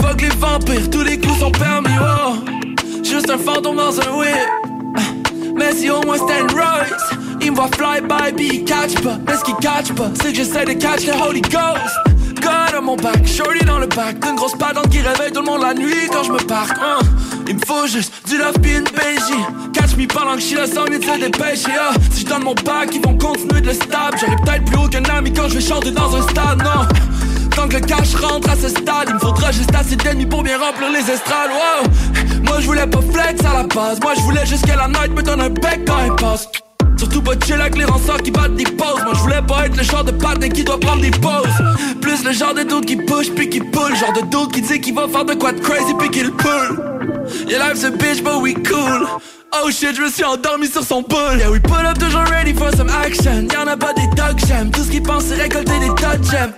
[0.01, 2.35] Fuck les vampires, tous les coups sont permis, wow.
[3.03, 4.35] Juste un fantôme dans un whip.
[5.55, 9.17] Mais si au moins une Royce Il me voit fly by, puis il catch pas.
[9.27, 12.20] Mais ce qu'il catch pas, c'est que j'essaie de catch le Holy Ghost
[12.83, 15.73] Mon back, shorty dans le back D'une grosse patente qui réveille tout le monde la
[15.73, 16.99] nuit quand je me parque hein.
[17.47, 20.65] Il me faut juste du love puis une Catch me pendant que je suis là
[20.65, 21.71] sans de se dépêcher.
[22.11, 24.87] Si je donne mon back, ils vont continuer de le stab J'aurai peut-être plus haut
[24.87, 26.87] qu'un ami quand je vais chanter dans un stade, non
[27.55, 30.41] Tant que le cash rentre à ce stade, il me faudra juste assez d'ennemis pour
[30.41, 31.51] bien remplir les estrades.
[31.51, 32.43] Wow.
[32.43, 35.21] Moi je voulais pas flex à la base, moi je voulais juste la night me
[35.21, 36.47] donne un bec quand elle passe.
[37.01, 39.01] Surtout pas chill avec les rançons qui battent des pauses.
[39.03, 41.49] Moi je voulais pas être le genre de patin qui doit prendre des pauses.
[41.99, 43.95] Plus le genre de dude qui push puis qui pull.
[43.95, 46.79] Genre de dude qui dit qu'il va faire de quoi de crazy puis qu'il pull.
[47.47, 49.07] Yeah, life's a bitch, but we cool.
[49.53, 51.37] Oh shit, je me suis endormi sur son pull.
[51.37, 53.49] Yeah, we pull up toujours ready for some action.
[53.49, 54.71] Y'en a pas des dog j'aime.
[54.71, 56.53] Tout ce qu'ils pensent c'est récolter des de gemmes.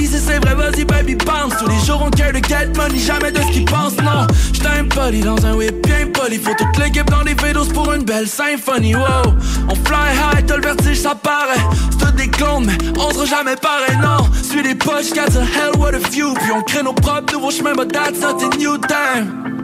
[0.00, 3.30] Ici c'est vrai, vas-y baby bounce Tous les jours on care de get money, jamais
[3.30, 7.08] de ce qu'ils pensent, non J'suis impoli dans un whip bien poli Faut toute l'équipe
[7.08, 9.32] dans les vélos pour une belle symphonie, wow
[9.68, 11.60] On fly high, t'as le vertige, ça paraît
[11.92, 15.44] C'est tout des clones, mais on sera jamais pareil, non Suis les poches, got a
[15.44, 18.56] hell what a view Puis on crée nos propres nouveaux chemins, but that's not a
[18.56, 19.55] new time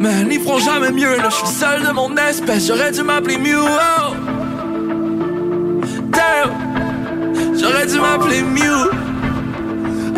[0.00, 3.60] Man, ils feront jamais mieux, là J'suis seul de mon espèce, j'aurais dû m'appeler Mew,
[3.60, 4.14] oh
[6.10, 8.90] Damn J'aurais dû m'appeler Mew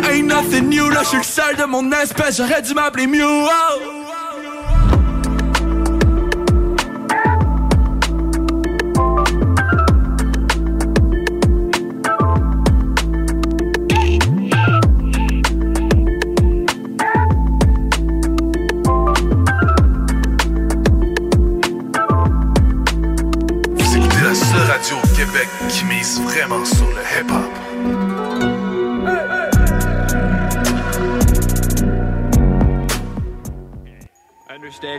[0.09, 3.23] Ain't nothing new, là, je suis seul de mon espèce, j'aurais dû m'appeler Mew.
[3.23, 3.96] Oh.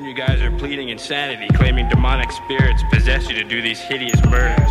[0.08, 4.70] You guys are pleading insanity, claiming demonic spirits possess you to do these hideous murders.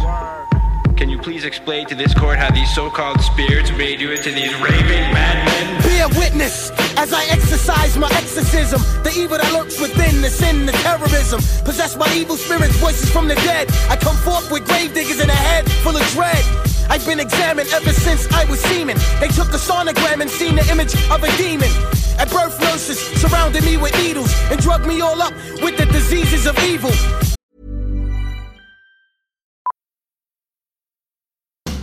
[0.98, 4.52] Can you please explain to this court how these so-called spirits made you into these
[4.56, 5.84] raving madmen?
[5.84, 8.82] Be a witness as I exercise my exorcism.
[9.04, 11.40] The evil that lurks within, the sin, the terrorism.
[11.64, 13.70] Possessed by evil spirits, voices from the dead.
[13.90, 16.44] I come forth with grave diggers in a head full of dread.
[16.90, 18.98] I've been examined ever since I was semen.
[19.20, 21.70] They took a sonogram and seen the image of a demon.
[22.18, 26.46] At birth, nurses surrounded me with needles and drugged me all up with the diseases
[26.46, 26.92] of evil.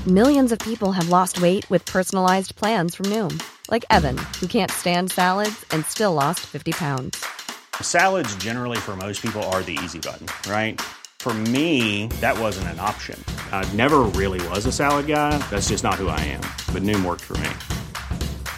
[0.07, 4.71] Millions of people have lost weight with personalized plans from Noom, like Evan, who can't
[4.71, 7.25] stand salads and still lost 50 pounds.
[7.81, 10.79] Salads, generally, for most people, are the easy button, right?
[11.21, 13.19] For me, that wasn't an option.
[13.51, 15.39] I never really was a salad guy.
[15.49, 16.43] That's just not who I am.
[16.75, 17.49] But Noom worked for me.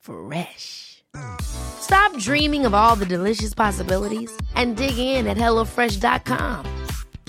[0.00, 1.04] Fresh.
[1.42, 6.66] Stop dreaming of all the delicious possibilities and dig in at HelloFresh.com.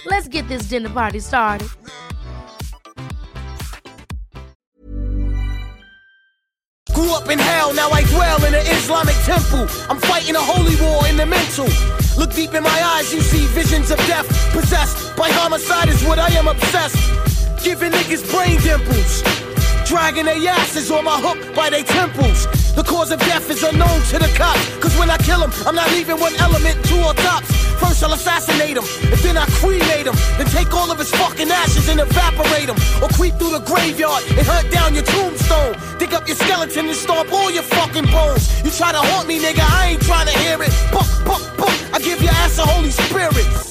[0.05, 1.67] Let's get this dinner party started.
[6.93, 9.67] Grew up in hell, now I dwell in an Islamic temple.
[9.89, 11.67] I'm fighting a holy war in the mental.
[12.17, 14.27] Look deep in my eyes, you see visions of death.
[14.51, 17.63] Possessed by homicide is what I am obsessed.
[17.63, 19.50] Giving niggas brain dimples.
[19.91, 22.47] Dragging their asses on my hook by their temples.
[22.79, 24.63] The cause of death is unknown to the cops.
[24.79, 27.51] Cause when I kill them, I'm not leaving one element, two or tops.
[27.75, 30.15] First I'll assassinate him, and then I cremate him.
[30.39, 32.79] Then take all of his fucking ashes and evaporate him.
[33.03, 35.75] Or creep through the graveyard and hunt down your tombstone.
[35.99, 38.47] Dig up your skeleton and stomp all your fucking bones.
[38.63, 40.71] You try to haunt me, nigga, I ain't trying to hear it.
[40.95, 43.70] Buck, buck, buck, I give your ass a Holy Spirit.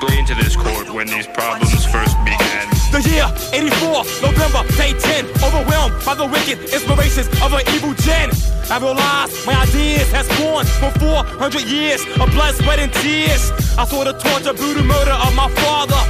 [0.00, 2.68] Please explain to this court when these problems first began?
[2.92, 5.26] The year 84, November, day 10.
[5.42, 8.30] Overwhelmed by the wicked inspirations of an evil gen.
[8.70, 13.52] I realized my ideas has born for 400 years of blood, sweat, and tears.
[13.78, 16.00] I saw the torture, brutal murder of my father.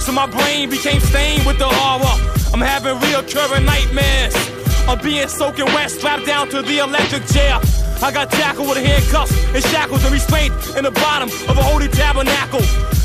[0.00, 2.16] So my brain became stained with the horror.
[2.52, 4.55] I'm having reoccurring nightmares.
[4.88, 7.58] I'm being soaking wet, strapped down to the electric chair.
[8.02, 11.88] I got tackled with handcuffs and shackles and restraint in the bottom of a holy
[11.88, 12.60] tabernacle.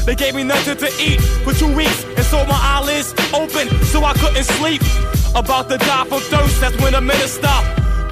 [0.06, 4.04] They gave me nothing to eat for two weeks and so my eyelids open so
[4.04, 4.82] I couldn't sleep.
[5.34, 7.50] About to die from thirst, that's when the minister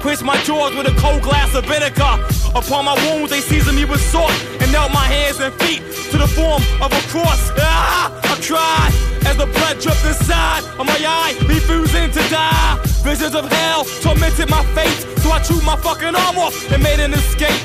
[0.00, 2.16] quenched my jaws with a cold glass of vinegar.
[2.54, 6.18] Upon my wounds, they seasoned me with salt and knelt my hands and feet to
[6.18, 7.52] the form of a cross.
[7.58, 8.99] Ah, I cried
[9.40, 12.76] the blood dripped inside of my eye, refusing to die.
[13.00, 17.00] Visions of hell tormented my fate, so I chewed my fucking arm off and made
[17.00, 17.64] an escape.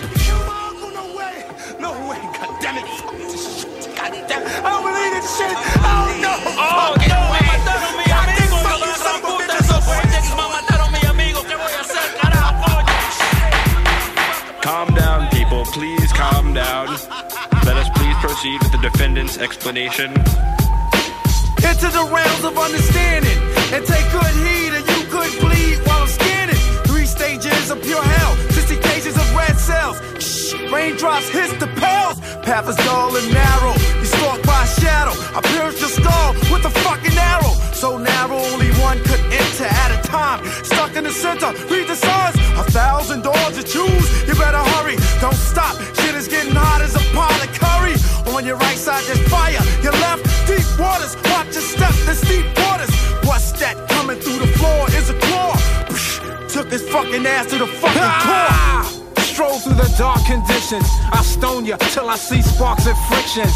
[1.84, 2.88] No way, goddammit.
[3.92, 5.52] Goddamn, I don't believe this shit.
[5.84, 6.34] Oh no.
[6.56, 7.20] Oh, no.
[7.44, 9.84] Mataron mi amigo, yo la gran puta, esos
[10.40, 11.44] me mataron mi amigo.
[11.44, 12.72] ¿Qué voy a hacer, carajo?
[14.62, 15.66] Calm down, people.
[15.76, 16.88] Please calm down.
[17.68, 20.14] Let us please proceed with the defendant's explanation.
[21.66, 23.40] Into the realms of understanding
[23.74, 26.62] and take good heed or you could bleed while I'm scanning.
[26.86, 29.98] Three stages of pure hell, 60 cages of red cells.
[30.24, 32.20] Shh, raindrops hiss the pales.
[32.46, 33.74] Path is dull and narrow.
[34.00, 35.14] You stalked a shadow.
[35.38, 37.54] I pierced your skull with a fucking arrow.
[37.74, 40.40] So narrow, only one could enter at a time.
[40.64, 42.36] Stuck in the center, read the signs.
[42.58, 44.06] A thousand doors to choose.
[44.28, 45.76] You better hurry, don't stop.
[46.00, 47.96] Shit is getting hot as a pot of curry.
[48.34, 49.62] On your right side, there's fire.
[49.84, 51.16] Your left, deep waters.
[51.32, 52.92] Watch your step, there's deep waters.
[53.28, 54.82] What's that coming through the floor?
[54.98, 55.54] Is a claw.
[55.94, 58.90] Psh, took his fucking ass to the fucking ah!
[58.90, 58.95] core.
[59.36, 60.88] Stroll through the dark conditions.
[61.12, 63.52] I stone you till I see sparks and frictions.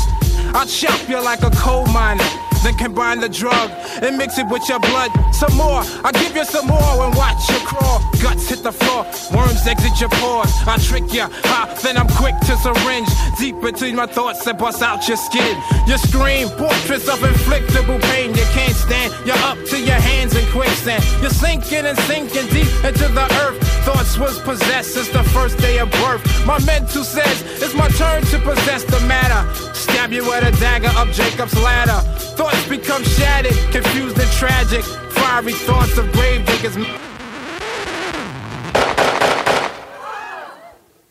[0.54, 2.28] I chop you like a coal miner.
[2.64, 3.72] then combine the drug
[4.04, 5.10] and mix it with your blood.
[5.32, 8.04] Some more, I give you some more and watch you crawl.
[8.22, 10.52] Guts hit the floor, worms exit your pores.
[10.68, 13.08] I trick ya, ha, then I'm quick to syringe
[13.40, 15.56] deep between my thoughts and bust out your skin.
[15.88, 19.14] You scream, portraits of inflictable pain you can't stand.
[19.26, 21.06] You're up to your hands in quicksand.
[21.22, 23.79] You're sinking and sinking deep into the earth.
[23.86, 26.22] Thoughts was possessed since the first day of birth.
[26.46, 29.42] My mental says it's my turn to possess the matter.
[29.74, 32.00] Stab you with a dagger up Jacob's ladder.
[32.36, 34.84] Thoughts become shattered, confused and tragic.
[35.12, 36.76] Fiery thoughts of grave diggers.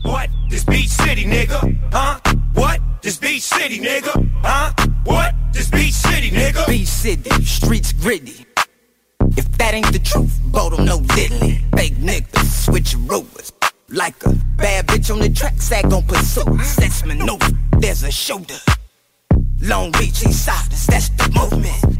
[0.02, 0.28] What?
[0.50, 1.60] This beach city, nigga?
[1.92, 2.29] Huh?
[3.10, 4.30] This beach city, nigga?
[4.40, 4.72] Huh?
[5.02, 5.34] What?
[5.52, 6.64] This beach city, nigga?
[6.68, 8.46] Beach city, streets gritty.
[9.36, 11.58] If that ain't the truth, Bodum no diddly.
[11.76, 13.52] Fake niggas, switch rovers.
[13.88, 16.44] Like a bad bitch on the track, sag on pursue.
[16.78, 17.50] That's maneuver,
[17.80, 18.60] there's a shoulder.
[19.60, 20.46] Long Beach, east
[20.86, 21.98] that's the movement.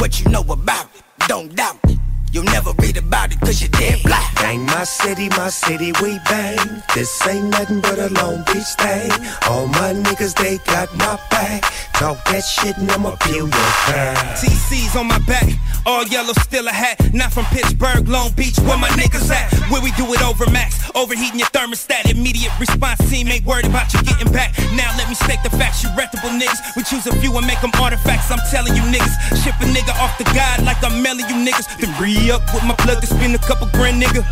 [0.00, 1.97] What you know about it, don't doubt it.
[2.32, 4.34] You'll never read about it cause you're dead black.
[4.36, 6.82] Bang my city, my city, we bang.
[6.94, 9.10] This ain't nothing but a Long Beach thing.
[9.48, 11.62] All my niggas, they got my back.
[11.98, 14.38] Talk that shit and I'ma peel your back.
[14.38, 15.50] TC's on my back,
[15.84, 16.94] all yellow, still a hat.
[17.12, 19.50] Not from Pittsburgh, Long Beach, where my niggas at?
[19.66, 22.06] Where we do it over max, overheating your thermostat.
[22.10, 24.54] Immediate response team ain't worried about you getting back.
[24.78, 26.76] Now let me state the facts, you reputable niggas.
[26.76, 28.30] We choose a few and make them artifacts.
[28.30, 31.66] I'm telling you niggas, ship a nigga off the guide like I'm mailing you niggas.
[31.82, 31.90] Then
[32.30, 34.24] up with my plug to spend a couple grand, nigga.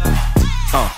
[0.72, 0.90] Uh,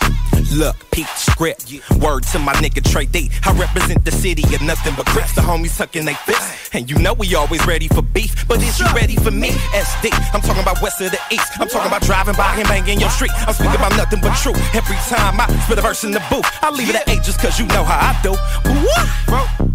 [0.56, 1.72] look, peep script.
[2.00, 3.30] Word to my nigga Trey D.
[3.44, 5.34] I represent the city of nothing but grips.
[5.34, 6.70] The homies tucking they fists.
[6.72, 8.48] And you know we always ready for beef.
[8.48, 9.50] But is you ready for me?
[9.50, 10.10] SD.
[10.34, 11.52] I'm talking about west of the east.
[11.60, 13.32] I'm talking about driving by and banging your street.
[13.46, 14.58] I'm speaking about nothing but truth.
[14.74, 17.40] Every time I spit a verse in the booth, I leave it at eight just
[17.40, 18.32] cause you know how I do.
[18.32, 19.08] What?
[19.26, 19.68] Bro.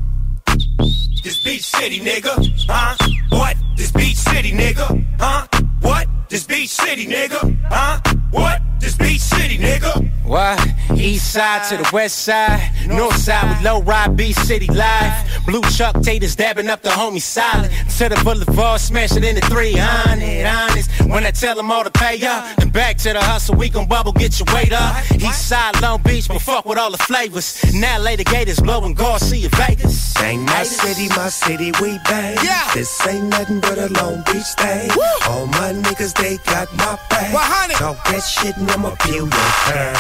[1.23, 2.33] This beach city, nigga.
[2.67, 2.97] Huh?
[3.29, 3.55] What?
[3.77, 5.05] This beach city, nigga.
[5.19, 5.47] Huh?
[5.81, 6.07] What?
[6.33, 7.55] This beach city, nigga.
[7.69, 7.99] Huh?
[8.31, 8.59] What?
[8.79, 10.09] This beach city, nigga.
[10.25, 10.59] What?
[10.95, 15.45] East side to the west side, north side with low ride, beach city live.
[15.45, 17.71] Blue Chuck taters dabbing up the homie silent.
[17.97, 20.45] To the boulevard, smash it into 300.
[20.45, 22.57] Honest, when I tell them all to pay up.
[22.59, 24.95] And back to the hustle, we gon' bubble, get your weight up.
[25.13, 27.61] East side, Long Beach, but fuck with all the flavors.
[27.73, 30.13] Now later gators blowing Garcia Vegas.
[30.15, 32.37] Bang my city, my city, we bang.
[32.43, 32.71] Yeah.
[32.73, 34.89] This ain't nothing but a Long Beach thing.
[35.27, 37.35] All my niggas, they got my back.
[37.35, 37.75] 100.
[37.75, 39.91] Talk that shit and I'ma peel your hair.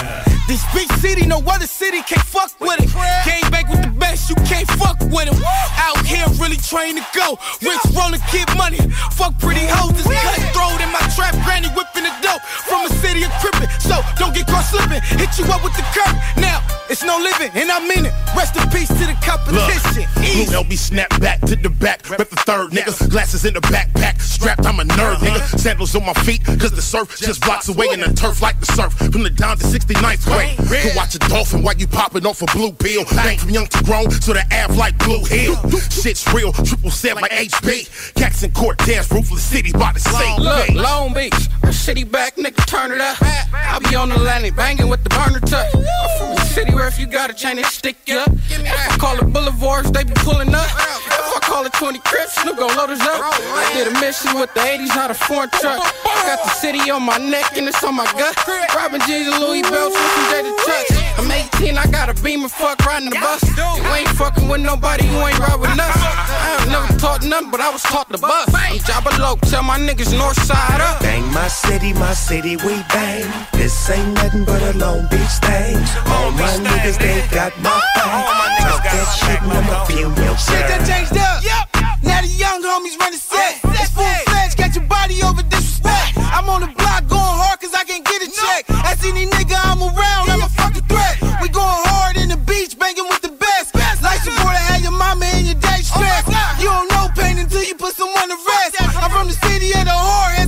[0.47, 2.87] This big city, no other city can't fuck with it.
[3.27, 5.35] Came back with the best, you can't fuck with it.
[5.75, 7.35] Out here, really trying to go.
[7.59, 8.79] Rich rolling, kid money.
[9.19, 12.43] Fuck pretty hoes, this cutthroat in my trap, granny whipping the dope.
[12.67, 15.03] From a city of crippin', so don't get caught slipping.
[15.19, 16.15] Hit you up with the curb.
[16.39, 16.63] Now,
[16.93, 18.13] it's no living, and I mean it.
[18.37, 20.05] Rest in peace to the competition.
[20.13, 22.93] Blue LB snap back to the back, rep the third nigga.
[23.09, 25.41] Glasses in the backpack, strapped, I'm a nerd nigga.
[25.41, 25.57] Uh-huh.
[25.57, 28.67] Sandals on my feet, cause the surf just blocks away in the turf like the
[28.67, 28.93] surf.
[28.93, 30.57] From the down to 69th grade.
[30.83, 33.05] Could watch a dolphin while you popping off a blue pill.
[33.15, 35.55] Bang from young to grown, so the ab like Blue Hill.
[35.89, 38.13] Shit's real, triple set like HB.
[38.15, 40.69] Jackson Cortez, ruthless city by the same Look.
[40.69, 41.33] Long Beach,
[41.71, 43.17] city back, nigga, turn it up.
[43.21, 45.73] I be on the landing, banging with the burner tuck.
[45.73, 48.27] I'm from the city where if you got a chain, they stick you up.
[48.51, 50.67] If I call it boulevards, they be pulling up.
[50.67, 53.19] If I call it 20 crips, Snoop gon' load us up.
[53.23, 55.79] I did a mission with the 80s, not a foreign truck.
[55.79, 58.35] I got the city on my neck and it's on my gut.
[58.75, 61.03] Robin G's and Louis belts with some Jada Touch.
[61.19, 63.39] I'm 18, I got a beamer, fuck riding the bus.
[63.55, 65.79] You ain't fucking with nobody, you ain't ride with us.
[65.79, 68.49] I ain't never taught nothing, but I was taught the bus.
[68.53, 71.01] I'm Jabba Loke, tell my niggas north side up.
[71.01, 73.31] Bang my city, my city, we bang.
[73.53, 75.77] This ain't nothing but a Long Beach thing.
[76.11, 78.59] All my niggas, they got my back.
[78.65, 81.43] Talk that shit and I'ma feel your Shit that changed up.
[81.45, 82.03] Yep.
[82.03, 83.61] Now the young homies run the set.
[83.77, 86.17] It's full fledged, got your body over disrespect.
[86.17, 88.69] I'm on the block going hard cause I can't get a check.
[88.89, 91.15] Ask any nigga I'm around, I'm a fucking threat.
[91.41, 93.75] We going hard in the beach, banging with the best.
[94.01, 96.27] Like your boy to have your mama and your dad stressed.
[96.59, 98.75] You don't know pain until you put someone to rest.
[98.99, 100.42] I'm from the city of the whorehead,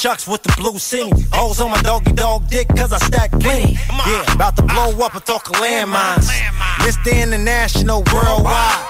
[0.00, 1.12] chucks with the blue scene.
[1.30, 3.74] Hoes on my doggy dog dick cause I stack plenty.
[4.08, 6.24] Yeah, about to blow up a talk of landmines.
[6.80, 7.12] Mr.
[7.12, 8.80] International worldwide.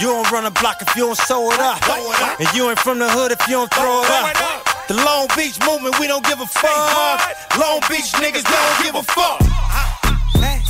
[0.00, 1.80] You don't run a block if you don't sew it up.
[2.38, 4.88] And you ain't from the hood if you don't throw it up.
[4.88, 7.20] The Long Beach movement, we don't give a fuck.
[7.56, 9.40] Long Beach niggas don't give a fuck.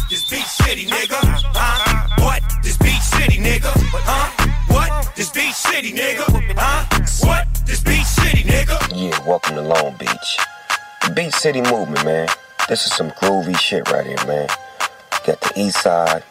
[0.09, 1.19] This beach city, nigga.
[1.55, 2.23] Huh?
[2.23, 2.43] What?
[2.63, 3.71] This beach city, nigga.
[3.75, 4.51] Huh?
[4.67, 5.17] What?
[5.17, 6.27] This beach city, nigga.
[6.57, 7.27] Huh?
[7.27, 7.47] What?
[7.65, 8.00] This beach
[8.61, 8.79] nigga.
[8.95, 10.39] Yeah, welcome to Long Beach.
[11.15, 12.29] Beat City Movement, man.
[12.69, 14.49] This is some groovy shit right here, man.
[15.27, 16.23] Got the East Side,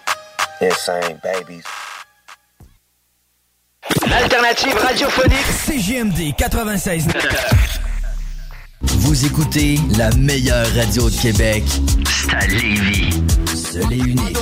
[0.62, 1.66] Insane Babies.
[4.08, 7.08] L'alternative radiophonique CGMD 96.
[8.82, 11.64] Vous écoutez la meilleure radio de Québec.
[12.08, 13.24] C'est à Lévis.
[13.56, 14.38] Seul et unique.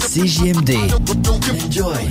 [0.00, 0.76] CGMD.
[1.66, 2.10] Enjoy.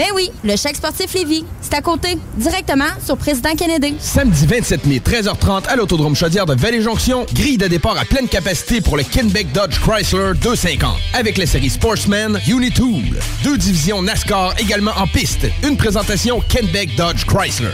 [0.00, 1.44] Ben oui, le chèque sportif Lévis.
[1.60, 3.96] C'est à côté, directement sur Président Kennedy.
[3.98, 7.26] Samedi 27 mai, 13h30 à l'Autodrome Chaudière de Vallée-Jonction.
[7.34, 10.96] Grille de départ à pleine capacité pour le Kenbeck Dodge Chrysler 250.
[11.12, 13.20] Avec la série Sportsman Unitool.
[13.44, 15.46] Deux divisions NASCAR également en piste.
[15.62, 17.68] Une présentation Kenbeck Dodge Chrysler.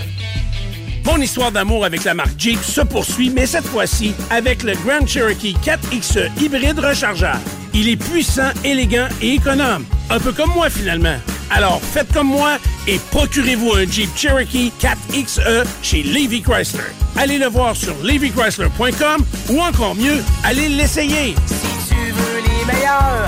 [1.07, 5.07] Mon histoire d'amour avec la marque Jeep se poursuit, mais cette fois-ci avec le Grand
[5.07, 7.39] Cherokee 4XE hybride rechargeable.
[7.73, 9.85] Il est puissant, élégant et économe.
[10.11, 11.17] Un peu comme moi finalement.
[11.49, 16.83] Alors faites comme moi et procurez-vous un Jeep Cherokee 4XE chez Levy Chrysler.
[17.17, 21.37] Allez le voir sur levychrysler.com ou encore mieux, allez l'essayer.
[21.47, 23.27] Si tu veux les meilleurs,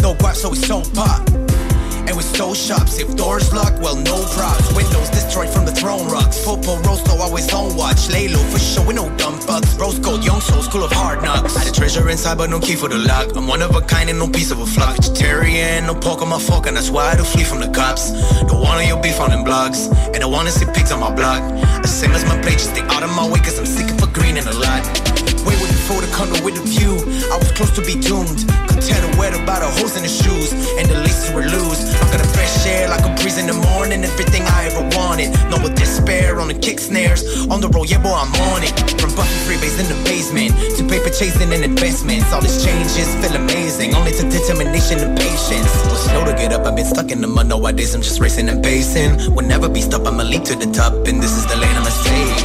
[0.01, 1.46] No guap, so we so pop.
[2.07, 2.99] And we stole shops.
[2.99, 4.73] If doors locked, well, no props.
[4.73, 6.43] Windows destroyed from the throne rocks.
[6.43, 8.09] Football rosto, always on watch.
[8.09, 9.75] Lay low for sure, we no dumb bugs.
[9.75, 11.55] Rose gold, young souls, school of hard knocks.
[11.55, 13.35] Had a treasure inside, but no key for the lock.
[13.35, 14.95] I'm one of a kind and no piece of a flock.
[14.95, 18.11] Vegetarian, no pork on my fork, and that's why I do flee from the cops.
[18.47, 19.91] Don't want your beef on them blogs.
[20.13, 21.41] And I wanna see pigs on my blog.
[21.81, 24.07] The same as my plate, just stay out of my way, cause I'm of a
[24.13, 25.26] green and a lot.
[25.87, 26.99] With before the condo with the view.
[27.31, 28.43] I was close to be doomed.
[28.67, 30.51] Could tell the weather by the holes in the shoes.
[30.75, 31.79] And the laces were loose.
[31.95, 34.03] I got a fresh air like a breeze in the morning.
[34.03, 35.31] Everything I ever wanted.
[35.47, 37.23] No more despair on the kick snares.
[37.47, 38.75] On the road, yeah, boy, I'm on it.
[38.99, 42.33] From busting freeways in the basement to paper chasing and investments.
[42.35, 43.95] All these changes feel amazing.
[43.95, 45.71] Only to determination and patience.
[45.87, 47.47] Was slow to get up, I've been stuck in the mud.
[47.47, 47.95] No ideas.
[47.95, 49.33] I'm just racing and pacing.
[49.33, 51.07] Will never be stopped, I'ma leap to the top.
[51.07, 52.36] And this is the lane I'ma stay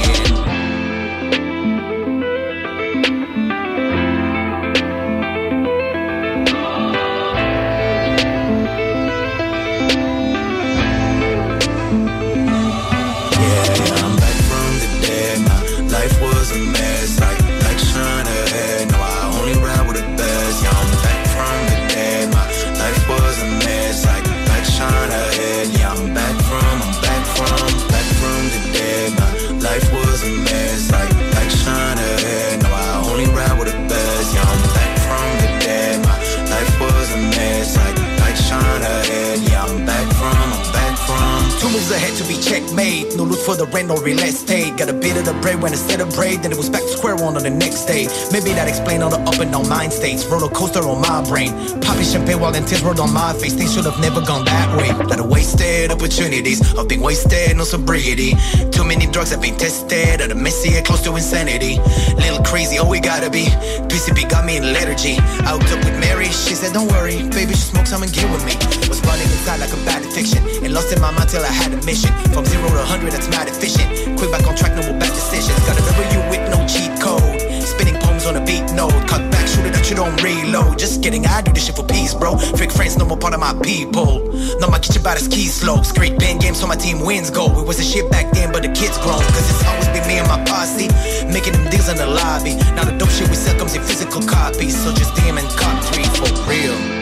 [43.45, 44.77] for the rent or real estate.
[44.77, 47.17] Got a bit of the bread when of bread, then it was back to square
[47.17, 48.07] one on the next day.
[48.31, 50.25] Maybe that explain all the up and down mind states.
[50.27, 51.51] Roller coaster on my brain.
[51.81, 53.55] Popping champagne while then tears rolled on my face.
[53.55, 54.93] Things should have never gone that way.
[54.93, 58.35] Lot of wasted opportunities of being wasted, no sobriety.
[58.71, 60.21] Too many drugs have been tested.
[60.21, 61.79] At a messy close to insanity.
[62.15, 63.47] Little crazy, oh we gotta be.
[63.91, 65.19] PCP got me in liturgy.
[65.51, 68.45] Out up with Mary, she said don't worry, baby, just smoke some and get with
[68.47, 68.55] me.
[68.89, 71.73] Was running inside like a bad addiction, and lost in my mind till I had
[71.73, 72.13] a mission.
[72.33, 73.89] From zero to hundred, that's mad efficient.
[74.19, 75.59] Quick back on track, no more bad decisions.
[75.67, 77.41] Gotta remember you with no cheat code.
[77.65, 78.95] Spinning poems on a beat note.
[79.09, 80.79] Cut back, shoot it that you don't reload.
[80.79, 82.37] Just kidding, I do this shit for peace, bro.
[82.37, 84.21] Fake friends, no more part of my people.
[84.61, 85.91] No, my kitchen about his key slopes.
[85.91, 87.47] Great band games, so my team wins go.
[87.59, 89.25] It was a shit back then, but the kids grown.
[89.35, 90.89] Cause it's always been me and my posse.
[91.27, 92.55] Making them deals in the lobby.
[92.77, 94.77] Now the dope shit we sell comes in physical copies.
[94.77, 97.02] So just DM and cop three for real.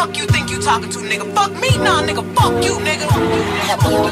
[0.00, 1.30] Fuck you think you talking to, nigga?
[1.34, 2.24] Fuck me, nah, nigga.
[2.34, 3.06] Fuck you, nigga.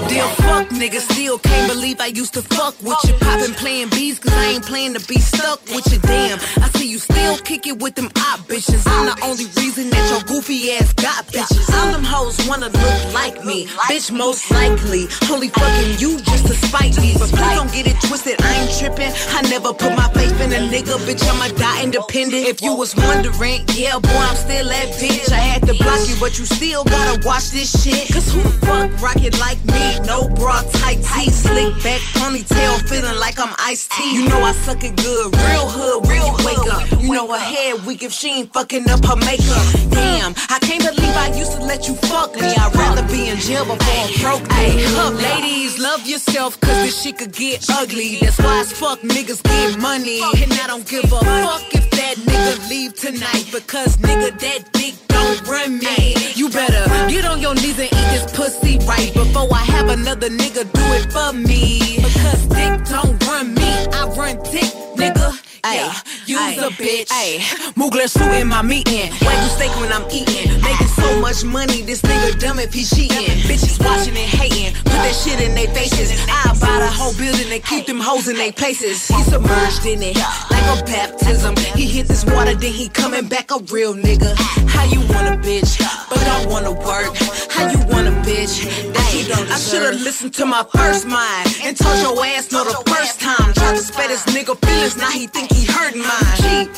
[0.08, 1.00] Damn, fuck, nigga.
[1.00, 3.14] Still can't believe I used to fuck with you.
[3.14, 5.98] Poppin' playing bees, cause I ain't playing to be stuck with you.
[6.00, 8.84] Damn, I see you still kick it with them op bitches.
[8.86, 11.72] I'm the only reason that your goofy ass got bitches.
[11.72, 13.64] All them hoes wanna look like me.
[13.88, 15.08] Bitch, most likely.
[15.24, 17.14] Holy fucking you just to spite me.
[17.18, 19.12] But please don't get it twisted, I ain't trippin'.
[19.32, 21.24] I never put my faith in a nigga, bitch.
[21.24, 22.46] I'ma die independent.
[22.46, 25.32] If you was wondering, yeah, boy, I'm still that bitch.
[25.32, 28.12] I had to block you, but you still gotta watch this shit.
[28.12, 29.98] Cause who the fuck rock it like me?
[30.06, 34.14] No bra, tight tee, slick back, ponytail, feeling like I'm iced tea.
[34.14, 37.02] You know I suck it good, real hood, real wake up.
[37.02, 39.66] You know her head weak if she ain't fucking up her makeup.
[39.90, 42.54] Damn, I can't believe I used to let you fuck me.
[42.54, 44.52] I'd rather be in jail before I'm broke.
[44.52, 48.18] Hey, up, ladies, love yourself, cause this shit could get ugly.
[48.20, 50.20] That's why as fuck niggas get money.
[50.42, 55.07] And I don't give a fuck if that nigga leave tonight, because nigga, that dick
[55.18, 56.14] don't run me.
[56.34, 60.28] You better get on your knees and eat this pussy right before I have another
[60.28, 61.96] nigga do it for me.
[61.96, 65.28] Because dick don't run me, I run dick, nigga.
[65.64, 65.92] Ay,
[66.26, 67.08] use a bitch.
[67.10, 67.38] Ay,
[67.74, 68.08] Mugler
[68.40, 69.10] in my meeting.
[69.26, 70.60] Wagyu steak when I'm eating.
[70.62, 73.36] Making so much money, this nigga dumb if he cheating.
[73.48, 74.74] Bitches watching and hating.
[74.84, 76.12] Put that shit in their faces.
[76.28, 79.08] I buy the whole building and keep them hoes in their places.
[79.08, 80.16] He submerged in it
[80.50, 81.56] like a baptism.
[81.74, 84.34] He hit this water, then he coming back a real nigga.
[84.68, 85.78] How you want a bitch,
[86.08, 87.14] but don't wanna work?
[87.50, 91.48] How you want a bitch that you don't I should've listened to my first mind
[91.62, 93.52] and told your ass no the first time.
[93.54, 96.36] Tried to spare this nigga feelings, now he think he hurt mine.
[96.42, 96.68] Cheap.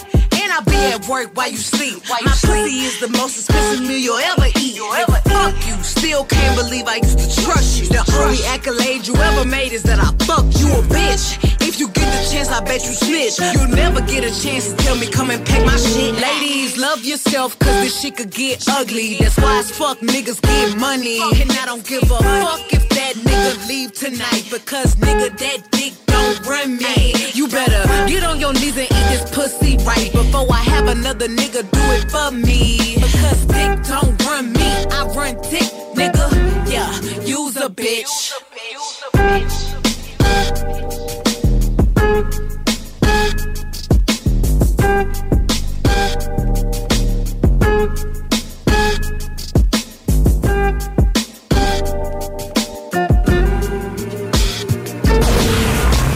[0.41, 2.03] And I be at work while you sleep.
[2.09, 4.81] My pussy is the most expensive meal you'll ever eat.
[4.81, 5.83] Nigga, fuck you.
[5.83, 7.89] Still can't believe I used to trust you.
[7.89, 11.60] The only accolade you ever made is that I fucked you a bitch.
[12.01, 13.37] Get the chance, I bet you snitch.
[13.55, 16.15] You'll never get a chance to tell me come and pack my shit.
[16.17, 19.17] Ladies, love yourself, cause this shit could get ugly.
[19.21, 21.21] That's why as fuck niggas get money.
[21.41, 24.49] And I don't give a fuck if that nigga leave tonight.
[24.51, 27.13] Because nigga, that dick don't run me.
[27.35, 31.29] You better get on your knees and eat this pussy right before I have another
[31.29, 32.97] nigga do it for me.
[32.97, 36.27] Because dick don't run me, I run dick, nigga.
[36.71, 36.91] Yeah,
[37.25, 38.31] use a bitch.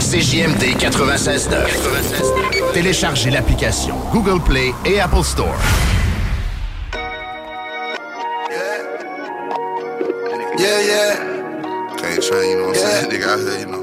[0.01, 2.72] CJMD 96.9.
[2.74, 5.57] Téléchargez l'application Google Play et Apple Store.
[10.59, 11.16] Yeah, yeah.
[11.97, 13.11] Can't train, you know what I'm saying?
[13.11, 13.82] Nigga out here, you know.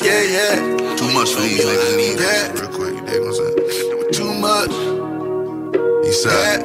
[0.00, 0.54] Yeah, yeah.
[0.96, 3.45] Too much for these niggas need that real quick, you dig what I'm saying?
[6.16, 6.62] Eastside.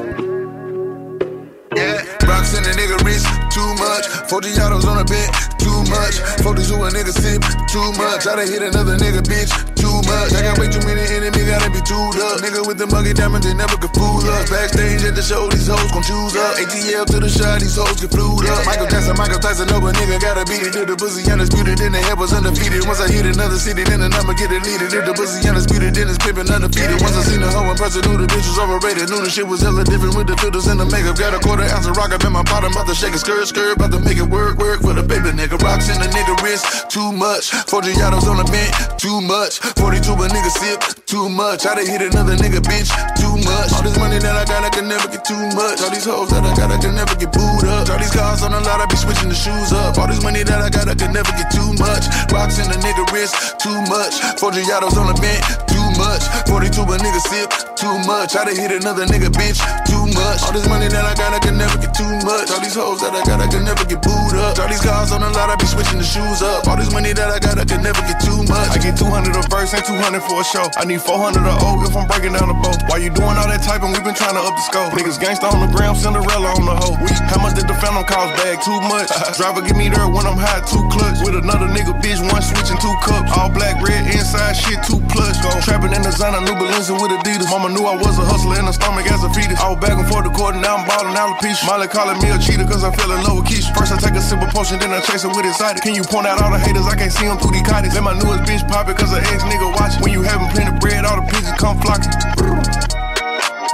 [1.76, 2.00] Yeah.
[2.00, 2.26] yeah.
[2.26, 4.06] Rocks in the nigga wrist, too much.
[4.30, 5.28] 40 autos on a bit,
[5.60, 6.16] too much.
[6.40, 8.26] 40 to a nigga sip, too much.
[8.26, 9.52] I done hit another nigga, bitch,
[9.82, 10.30] too much.
[10.30, 12.38] I got way too many enemies, gotta be tooed up.
[12.38, 14.46] Nigga with the muggy diamonds, they never could fool us.
[14.46, 16.54] Backstage at the show, these hoes gon' choose up.
[16.62, 18.62] ATL to the shot, these hoes get flued up.
[18.62, 20.78] Michael Jackson, Michael Tyson, no, but nigga gotta beat it.
[20.78, 22.86] If the pussy undisputed, then the head was undefeated.
[22.86, 24.94] Once I hit another city, then the number get deleted.
[24.94, 27.02] If the pussy undisputed, then it's pimpin' undefeated.
[27.02, 29.10] Once I seen the hoe in person, knew the bitch was overrated.
[29.10, 31.18] Knew the shit was hella different with the filters and the makeup.
[31.18, 33.50] Got a quarter ounce of rock up in my bottom, about to shake a skirt,
[33.50, 35.58] skirt, about to make it work, work for the baby nigga.
[35.58, 37.50] Rocks in the nigga wrist, too much.
[37.66, 39.58] 40 autos on the bench, too much.
[39.76, 41.66] 42 a nigga sip, too much.
[41.66, 43.72] I done hit another nigga, bitch, too much.
[43.72, 45.80] All this money that I got, I can never get too much.
[45.80, 47.88] All these hoes that I got, I can never get booed up.
[47.88, 49.98] All these cars on the lot, I be switching the shoes up.
[49.98, 52.06] All this money that I got, I can never get too much.
[52.30, 54.14] Rocks in the nigga wrist, too much.
[54.38, 56.24] 40 autos on the bench, too much.
[56.48, 58.36] 42 a nigga sip, too much.
[58.36, 60.42] I done hit another nigga, bitch, too much.
[60.44, 62.50] All this money that I got, I can never get too much.
[62.50, 64.58] All these hoes that I got, I can never get booed up.
[64.58, 66.66] All these cars on the lot, I be switching the shoes up.
[66.68, 68.70] All this money that I got, I can never get too much.
[68.72, 70.66] I get 200 a verse, ain't 200 for a show.
[70.78, 72.78] I need 400 a O if I'm breaking down the boat.
[72.88, 74.92] While you doing all that typing, we been trying to up the scope.
[74.94, 76.96] Niggas gangsta on the gram, Cinderella on the hoe.
[77.30, 78.60] How much did the phantom cost bag?
[78.62, 79.08] Too much.
[79.38, 81.20] Driver give me there when I'm high, two clutch.
[81.24, 83.30] With another nigga, bitch, one switching two cups.
[83.36, 85.38] All black, red, inside shit, two plus.
[85.42, 85.50] Go
[85.82, 87.50] trapping in the designer, new Balenciaga with Adidas.
[87.50, 89.58] Mama knew I was a hustler in the stomach as a fetus.
[89.58, 91.66] I was back and forth the court, and now I'm ballin' alopecia.
[91.66, 93.74] Molly calling me a cheater cause I fell in love with Keisha.
[93.74, 95.82] First I take a sip of potion, then I chase it with excited.
[95.82, 96.86] Can you point out all the haters?
[96.86, 97.94] I can't see them through these cottage.
[97.94, 99.98] Let my newest bitch pop it cause her ex nigga watch.
[100.00, 102.12] When you having plenty of bread, all the pigeons come flocking.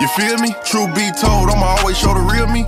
[0.01, 0.55] You feel me?
[0.65, 2.65] True be told, I'ma always show the real me.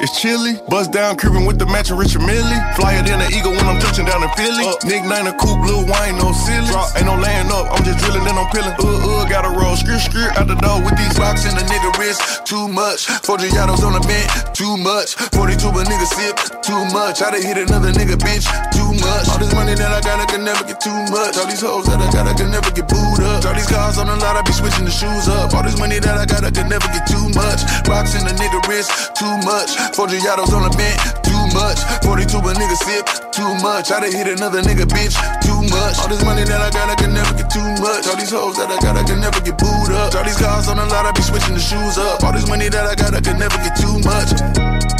[0.00, 0.56] It's chilly.
[0.68, 2.56] Bust down, creeping with the matching Richard Millie.
[2.72, 4.64] Flyer than an eagle when I'm touching down in Philly.
[4.64, 6.72] Uh, Nick Nine a coupe, blue wine, no silly.
[6.72, 8.72] Drop, ain't no laying up, I'm just drilling, then I'm peeling.
[8.80, 11.92] Uh, uh, gotta roll, skirt, skirt out the door with these rocks in the nigga
[12.00, 13.12] wrist, too much.
[13.28, 15.20] 40 autos on the bench, too much.
[15.36, 17.20] 42 a nigga sip, too much.
[17.20, 19.28] I done hit another nigga, bitch, too much.
[19.28, 21.36] All this money that I got, I can never get too much.
[21.36, 23.44] All these hoes that I got, I can never get booed up.
[23.44, 25.52] All these cars on the lot, I be switching the shoes up.
[25.54, 27.64] All this money that I got, I can never get too much.
[27.88, 29.74] Rocks in the nigga wrist, too much.
[29.96, 31.80] 40 autos on the bench, too much.
[32.04, 33.90] 42 a nigga sip, too much.
[33.90, 35.98] I done hit another nigga, bitch, too much.
[35.98, 38.06] All this money that I got, I can never get too much.
[38.06, 40.14] All these hoes that I got, I can never get booed up.
[40.14, 42.22] All these cars on the lot, I be switching the shoes up.
[42.22, 44.99] All this money that I got, I can never get too much.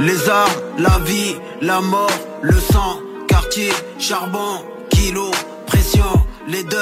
[0.00, 2.10] Les armes, la vie, la mort,
[2.42, 5.30] le sang, quartier, charbon, kilo,
[5.66, 6.02] pression,
[6.48, 6.78] les deuils,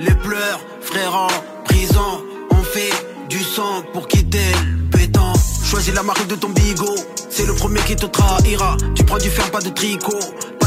[0.00, 1.28] les pleurs, frères en
[1.64, 2.90] prison, on fait
[3.28, 5.32] du sang pour quitter le béton.
[5.64, 6.96] Choisis la marque de ton bigot,
[7.30, 8.76] c'est le premier qui te trahira.
[8.96, 10.18] Tu prends du fer, pas de tricot,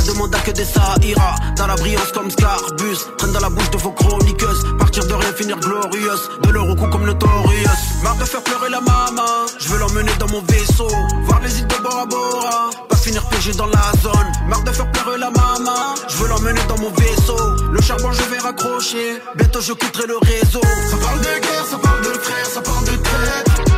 [0.05, 1.35] pas de mandat que des ça ira.
[1.57, 4.63] Dans la brillance comme Scarbus, traîne dans la bouche de vos chroniqueuses.
[4.77, 7.81] Partir de rien, finir glorieuse, de leur au cou comme Notorious.
[8.03, 10.87] Marre de faire pleurer la maman, je veux l'emmener dans mon vaisseau,
[11.23, 12.69] voir les îles de Bora Bora.
[12.89, 16.61] Pas finir piégé dans la zone, marre de faire pleurer la maman, je veux l'emmener
[16.67, 17.37] dans mon vaisseau.
[17.71, 20.61] Le charbon je vais raccrocher, bientôt je quitterai le réseau.
[20.61, 23.74] Ça parle de guerre, ça parle de frères, ça parle de traite.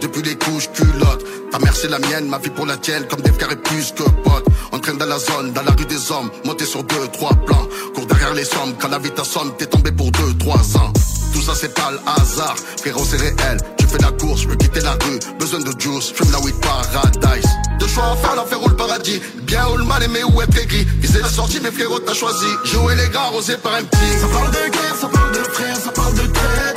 [0.00, 1.24] Depuis les couches culottes.
[1.50, 4.02] Ta mère c'est la mienne, ma vie pour la tienne, comme des carrés plus que
[4.02, 4.46] potes.
[4.72, 7.66] On traîne dans la zone, dans la rue des hommes, monté sur deux, trois plans.
[7.94, 10.92] Cours derrière les sommes, quand la vie t'assomme, t'es tombé pour deux, trois ans.
[11.32, 13.58] Tout ça c'est pas le hasard, frérot c'est réel.
[13.78, 16.56] Tu fais la course, je veux quitter la rue, besoin de juice, fume la weed
[16.60, 17.50] paradise.
[17.78, 19.20] Deux choix à faire, l'enfer ou le paradis.
[19.42, 20.86] Bien ou le mal aimé ou être aigri.
[21.00, 22.46] Viser la sortie, mais frérot t'as choisi.
[22.64, 24.20] Jouer les gars, rosé par un petit.
[24.20, 26.75] Ça parle de guerre, ça parle de frères, ça parle de traite.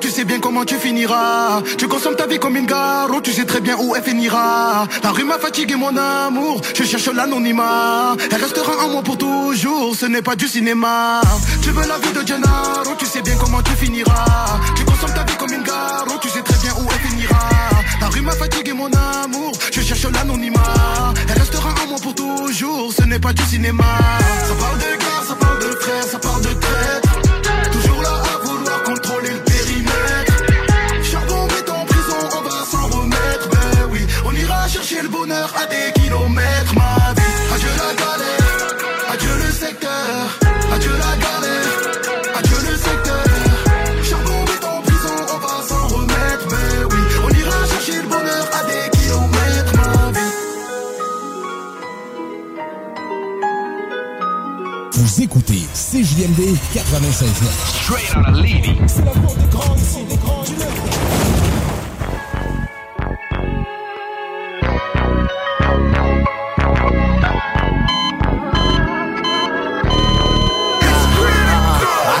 [0.00, 1.62] Tu sais bien comment tu finiras.
[1.78, 4.86] Tu consommes ta vie comme une gare, tu sais très bien où elle finira.
[5.02, 8.16] La rue m'a fatigué mon amour, je cherche l'anonymat.
[8.30, 11.20] Elle restera en moi pour toujours, ce n'est pas du cinéma.
[11.62, 14.60] Tu veux la vie de Gennaro, tu sais bien comment tu finiras.
[14.76, 17.48] Tu consommes ta vie comme une gare, tu sais très bien où elle finira.
[18.00, 21.14] La rue m'a fatigué mon amour, je cherche l'anonymat.
[21.28, 23.84] Elle restera en moi pour toujours, ce n'est pas du cinéma.
[24.46, 25.03] Ça parle de
[55.04, 57.30] Vous écoutez CJMD 96
[57.66, 58.74] Straight out of Lady.
[58.86, 60.56] C'est la cour des grands ici, des grands du I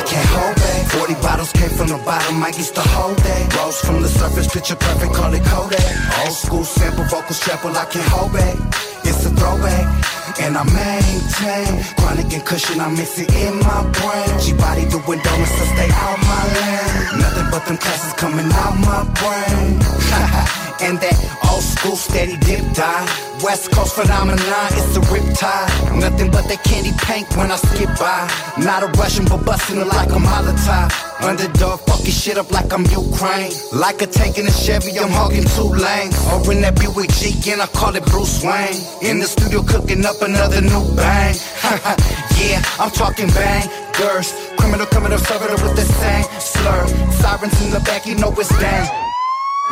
[0.04, 0.86] can't hold back.
[0.92, 3.56] 40 bottles came from the bottom, I used to hold that.
[3.56, 5.80] Rose from the surface, picture perfect, call it Kodak.
[6.22, 8.58] Old school sample, vocals treble, I can't hold back.
[9.04, 10.13] It's a throwback.
[10.40, 14.40] And I maintain chronic and cushion, I mix it in my brain.
[14.40, 17.20] G body doing donuts, so stay out my lane.
[17.20, 20.60] Nothing but them classes coming out my brain.
[20.84, 21.16] and that
[21.48, 23.06] old school steady dip die.
[23.42, 26.00] West Coast phenomenon, it's a riptide.
[26.00, 28.28] Nothing but that candy paint when I skip by.
[28.60, 30.92] Not a Russian, but busting it like a Molotov.
[31.24, 33.52] Underdog, fucking shit up like I'm Ukraine.
[33.72, 36.16] Like a tank in a Chevy, I'm hogging two lanes.
[36.28, 38.80] Or in that Buick G, and I call it Bruce Wayne.
[39.02, 41.34] In the studio cooking up another new bang.
[42.40, 43.68] yeah, I'm talking bang.
[43.96, 46.86] Girls, criminal coming up, serving with the same slur.
[47.20, 49.13] Sirens in the back, you know it's dang.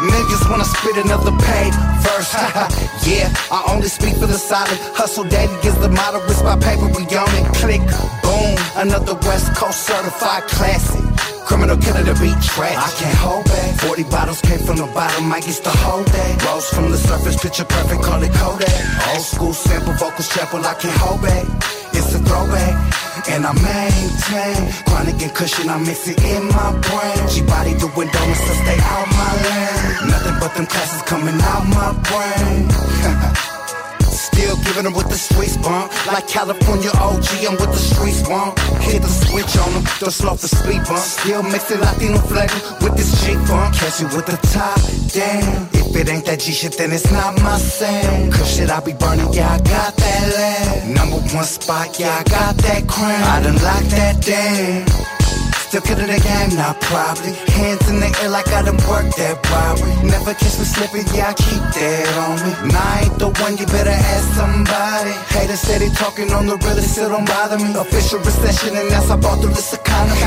[0.01, 2.33] Niggas wanna spit another paid verse.
[3.05, 4.79] yeah, I only speak for the solid.
[4.97, 7.45] Hustle daddy gives the model, it's my paper, we on it.
[7.61, 7.85] Click,
[8.25, 11.05] boom, another West Coast certified classic.
[11.45, 12.73] Criminal killer to beat trash.
[12.73, 13.81] I can't hold back.
[13.81, 16.43] 40 bottles came from the bottom, I used to hold that.
[16.43, 18.73] Rose from the surface, picture perfect, call it Kodak.
[19.13, 21.45] Old school sample, vocals treble, I can't hold back.
[21.93, 22.82] It's a throwback.
[23.29, 27.29] And I maintain chronic and cushion, I mix it in my brain.
[27.29, 30.11] G body doing donuts, so stay out my lane.
[30.11, 33.49] Nothing but them classes coming out my brain.
[34.33, 35.93] Still giving them with the streets bump.
[36.07, 38.59] Like California OG, I'm with the streets bump.
[38.81, 40.99] Hit the switch on them, don't slow the speed bump.
[40.99, 43.75] Still mixing Latino flavor with this G funk.
[43.75, 44.81] Catch you with the top,
[45.13, 45.69] damn.
[45.73, 48.33] If it ain't that G shit, then it's not my same.
[48.33, 50.95] Cause shit, I be burning, yeah, I got that land.
[50.95, 53.23] Number one spot, yeah, I got that crown.
[53.23, 55.12] I done locked that damn.
[55.73, 57.33] Still killing the game, not probably.
[57.57, 59.89] Hands in the air like I done worked that robbery.
[60.05, 62.53] Never catch me slipping, yeah, I keep that on me.
[62.69, 65.17] Nah, I ain't the one, you better ask somebody.
[65.33, 67.73] Haters steady talking on the real, it still don't bother me.
[67.73, 70.21] Official recession, and that's I brought through this economy.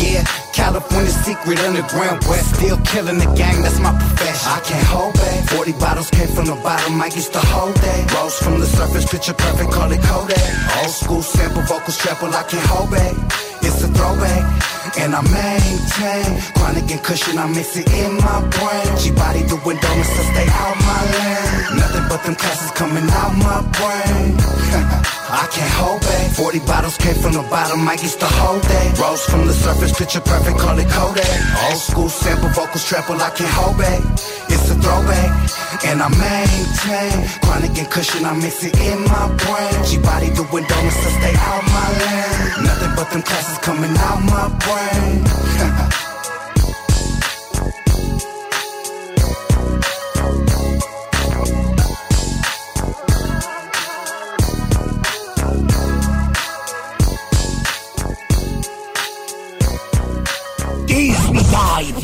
[0.00, 2.56] yeah, California secret underground west.
[2.56, 4.48] Still killing the gang, that's my profession.
[4.50, 5.48] I can't hold back.
[5.50, 8.12] 40 bottles came from the bottom, I used to hold that.
[8.14, 10.38] Rose from the surface, picture perfect, call it Kodak.
[10.82, 13.14] Old school sample, vocals treble, I can't hold back.
[13.62, 14.79] It's a throwback.
[14.98, 18.88] And I maintain chronic and cushion, I mix it in my brain.
[18.98, 21.78] G body doing donuts, so stay out my lane.
[21.78, 24.34] Nothing but them classes coming out my brain.
[25.30, 26.32] I can't hold back.
[26.34, 29.96] 40 bottles came from the bottom, I used the whole day Rose from the surface,
[29.96, 31.26] picture perfect, call it Kodak.
[31.70, 34.02] Old school sample, vocals treble, I can't hold back.
[34.50, 35.59] It's a throwback.
[35.82, 39.84] And I maintain chronic and cushion, I mix it in my brain.
[39.86, 42.64] G body doing donuts, so stay out my lane.
[42.64, 45.24] Nothing but them classes coming out my brain.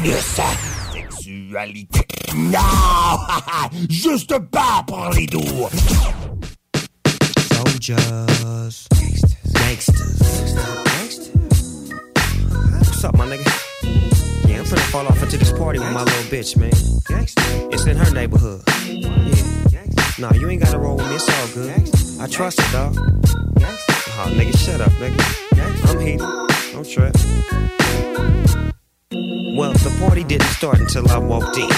[0.06, 0.75] De sa
[1.56, 2.06] sexualité.
[2.34, 2.58] Non!
[3.88, 5.42] Juste pas pour les doux!
[7.54, 7.96] Soldiers.
[9.52, 10.54] Gangsters.
[12.78, 13.44] What's up, my nigga?
[14.46, 16.70] Yeah, I'm finna fall off into this party with my little bitch, man.
[17.72, 18.62] It's in her neighborhood.
[18.86, 19.84] Yeah.
[20.18, 22.20] Nah, you ain't gotta roll with me, it's all good.
[22.20, 22.96] I trust her, dog.
[24.18, 25.20] Oh, nigga, shut up, nigga.
[25.90, 26.20] I'm heated.
[26.72, 28.65] Don't trip.
[29.12, 31.70] Well, the party didn't start until I walked in.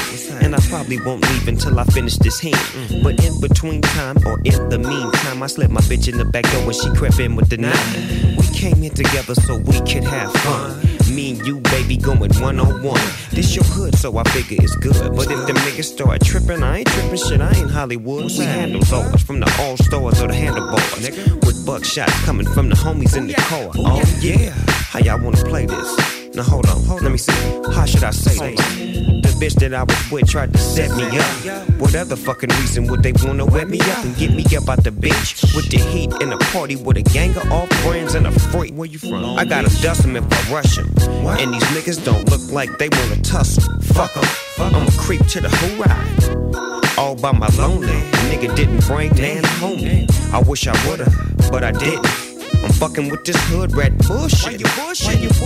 [0.42, 3.02] And I probably won't leave until I finish this hand.
[3.02, 6.50] But in between time or in the meantime, I slipped my bitch in the back
[6.50, 8.36] door when she crept in with the nine.
[8.38, 10.80] We came in together so we could have fun.
[11.14, 13.00] Me and you, baby, going one on one.
[13.30, 15.14] This your hood, so I figure it's good.
[15.14, 17.40] But if the niggas start tripping, I ain't tripping shit.
[17.42, 18.24] I ain't Hollywood.
[18.24, 20.82] We handle ours from the all stars or the handlebars.
[21.04, 21.44] Nigga.
[21.46, 23.70] With buckshots coming from the homies in the oh, car.
[23.76, 24.50] Oh, oh yeah,
[24.90, 26.17] how y'all wanna play this?
[26.38, 27.32] Now hold on, hold let me see.
[27.74, 28.64] How should I say this?
[28.76, 31.68] The bitch that I was with tried to set me up.
[31.80, 34.84] What other fucking reason would they wanna wet me up and get me up out
[34.84, 35.56] the bitch?
[35.56, 38.72] with the heat in a party with a gang of off friends and a freak?
[38.74, 39.36] Where you from?
[39.36, 40.86] I gotta dust them if I rush them.
[41.26, 43.64] And these niggas don't look like they wanna tussle.
[43.82, 44.24] Fuck them.
[44.58, 46.96] I'm a creep to the whole ride.
[46.96, 48.00] All by my lonely.
[48.30, 50.06] Nigga didn't bring Nan home.
[50.32, 52.27] I wish I would've, but I didn't.
[52.62, 54.60] I'm fucking with this hood rat bullshit.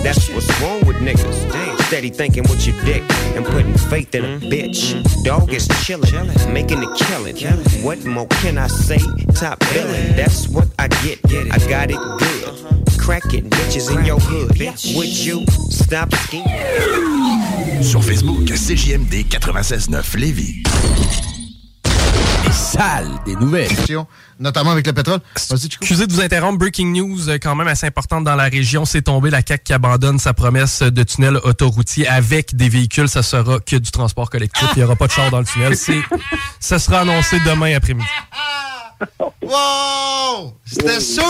[0.03, 1.83] That's what's wrong with niggas.
[1.85, 3.03] Steady thinking with your dick
[3.37, 5.03] and putting faith in a bitch.
[5.25, 7.37] Dog is chillin', making a killing.
[7.85, 8.99] What more can I say?
[9.35, 10.17] Top billing.
[10.17, 11.19] That's what I get.
[11.53, 12.99] I got it good.
[12.99, 14.51] Cracking bitches in your hood.
[14.97, 16.49] Would you stop scheming?
[17.83, 21.32] Sur Facebook, CJMD 96.9 Lévis.
[22.53, 23.71] Salles des nouvelles.
[24.39, 25.21] Notamment avec le pétrole.
[25.37, 26.59] Excusez de vous interrompre.
[26.59, 28.85] Breaking news, euh, quand même assez importante dans la région.
[28.85, 33.09] C'est tombé la CAQ qui abandonne sa promesse de tunnel autoroutier avec des véhicules.
[33.09, 34.69] Ça sera que du transport collectif.
[34.75, 35.77] Il n'y aura pas de char dans le tunnel.
[35.77, 36.01] C'est,
[36.61, 38.07] ça sera annoncé demain après-midi.
[39.43, 40.57] Wow!
[40.65, 41.25] C'était sûr!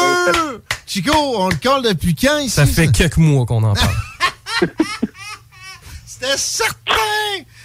[0.86, 2.50] Chico, on le colle depuis quand ici?
[2.50, 3.96] Ça fait quelques mois qu'on en parle.
[6.06, 6.92] C'était certain!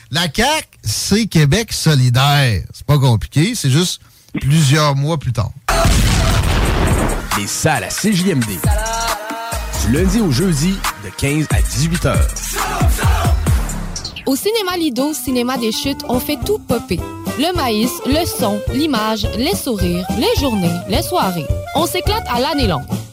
[0.09, 2.63] La CAQ, c'est Québec solidaire.
[2.73, 4.01] C'est pas compliqué, c'est juste
[4.39, 5.51] plusieurs mois plus tard.
[7.37, 8.45] Les salles à CJMD.
[9.85, 12.27] Du lundi au jeudi, de 15 à 18 heures.
[14.25, 16.99] Au cinéma Lido, cinéma des chutes, on fait tout popper.
[17.37, 21.47] Le maïs, le son, l'image, les sourires, les journées, les soirées.
[21.75, 22.85] On s'éclate à l'année longue.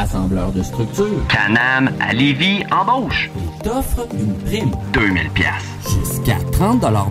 [0.00, 1.26] Assembleur de structure.
[1.28, 3.28] Canam à Lévis embauche.
[3.36, 4.70] Il t'offre une prime.
[4.94, 5.52] 2000 pièces.
[5.90, 7.06] Jusqu'à 30 de l'heure.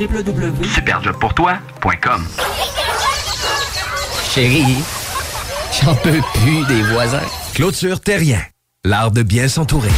[0.00, 2.26] www.superjobpourtoi.com
[4.30, 4.78] Chérie,
[5.82, 7.20] j'en peux plus des voisins.
[7.54, 8.40] Clôture Terrien,
[8.82, 9.90] l'art de bien s'entourer.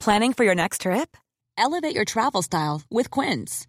[0.00, 1.16] Planning for your next trip?
[1.56, 3.68] Elevate your travel style with Quince.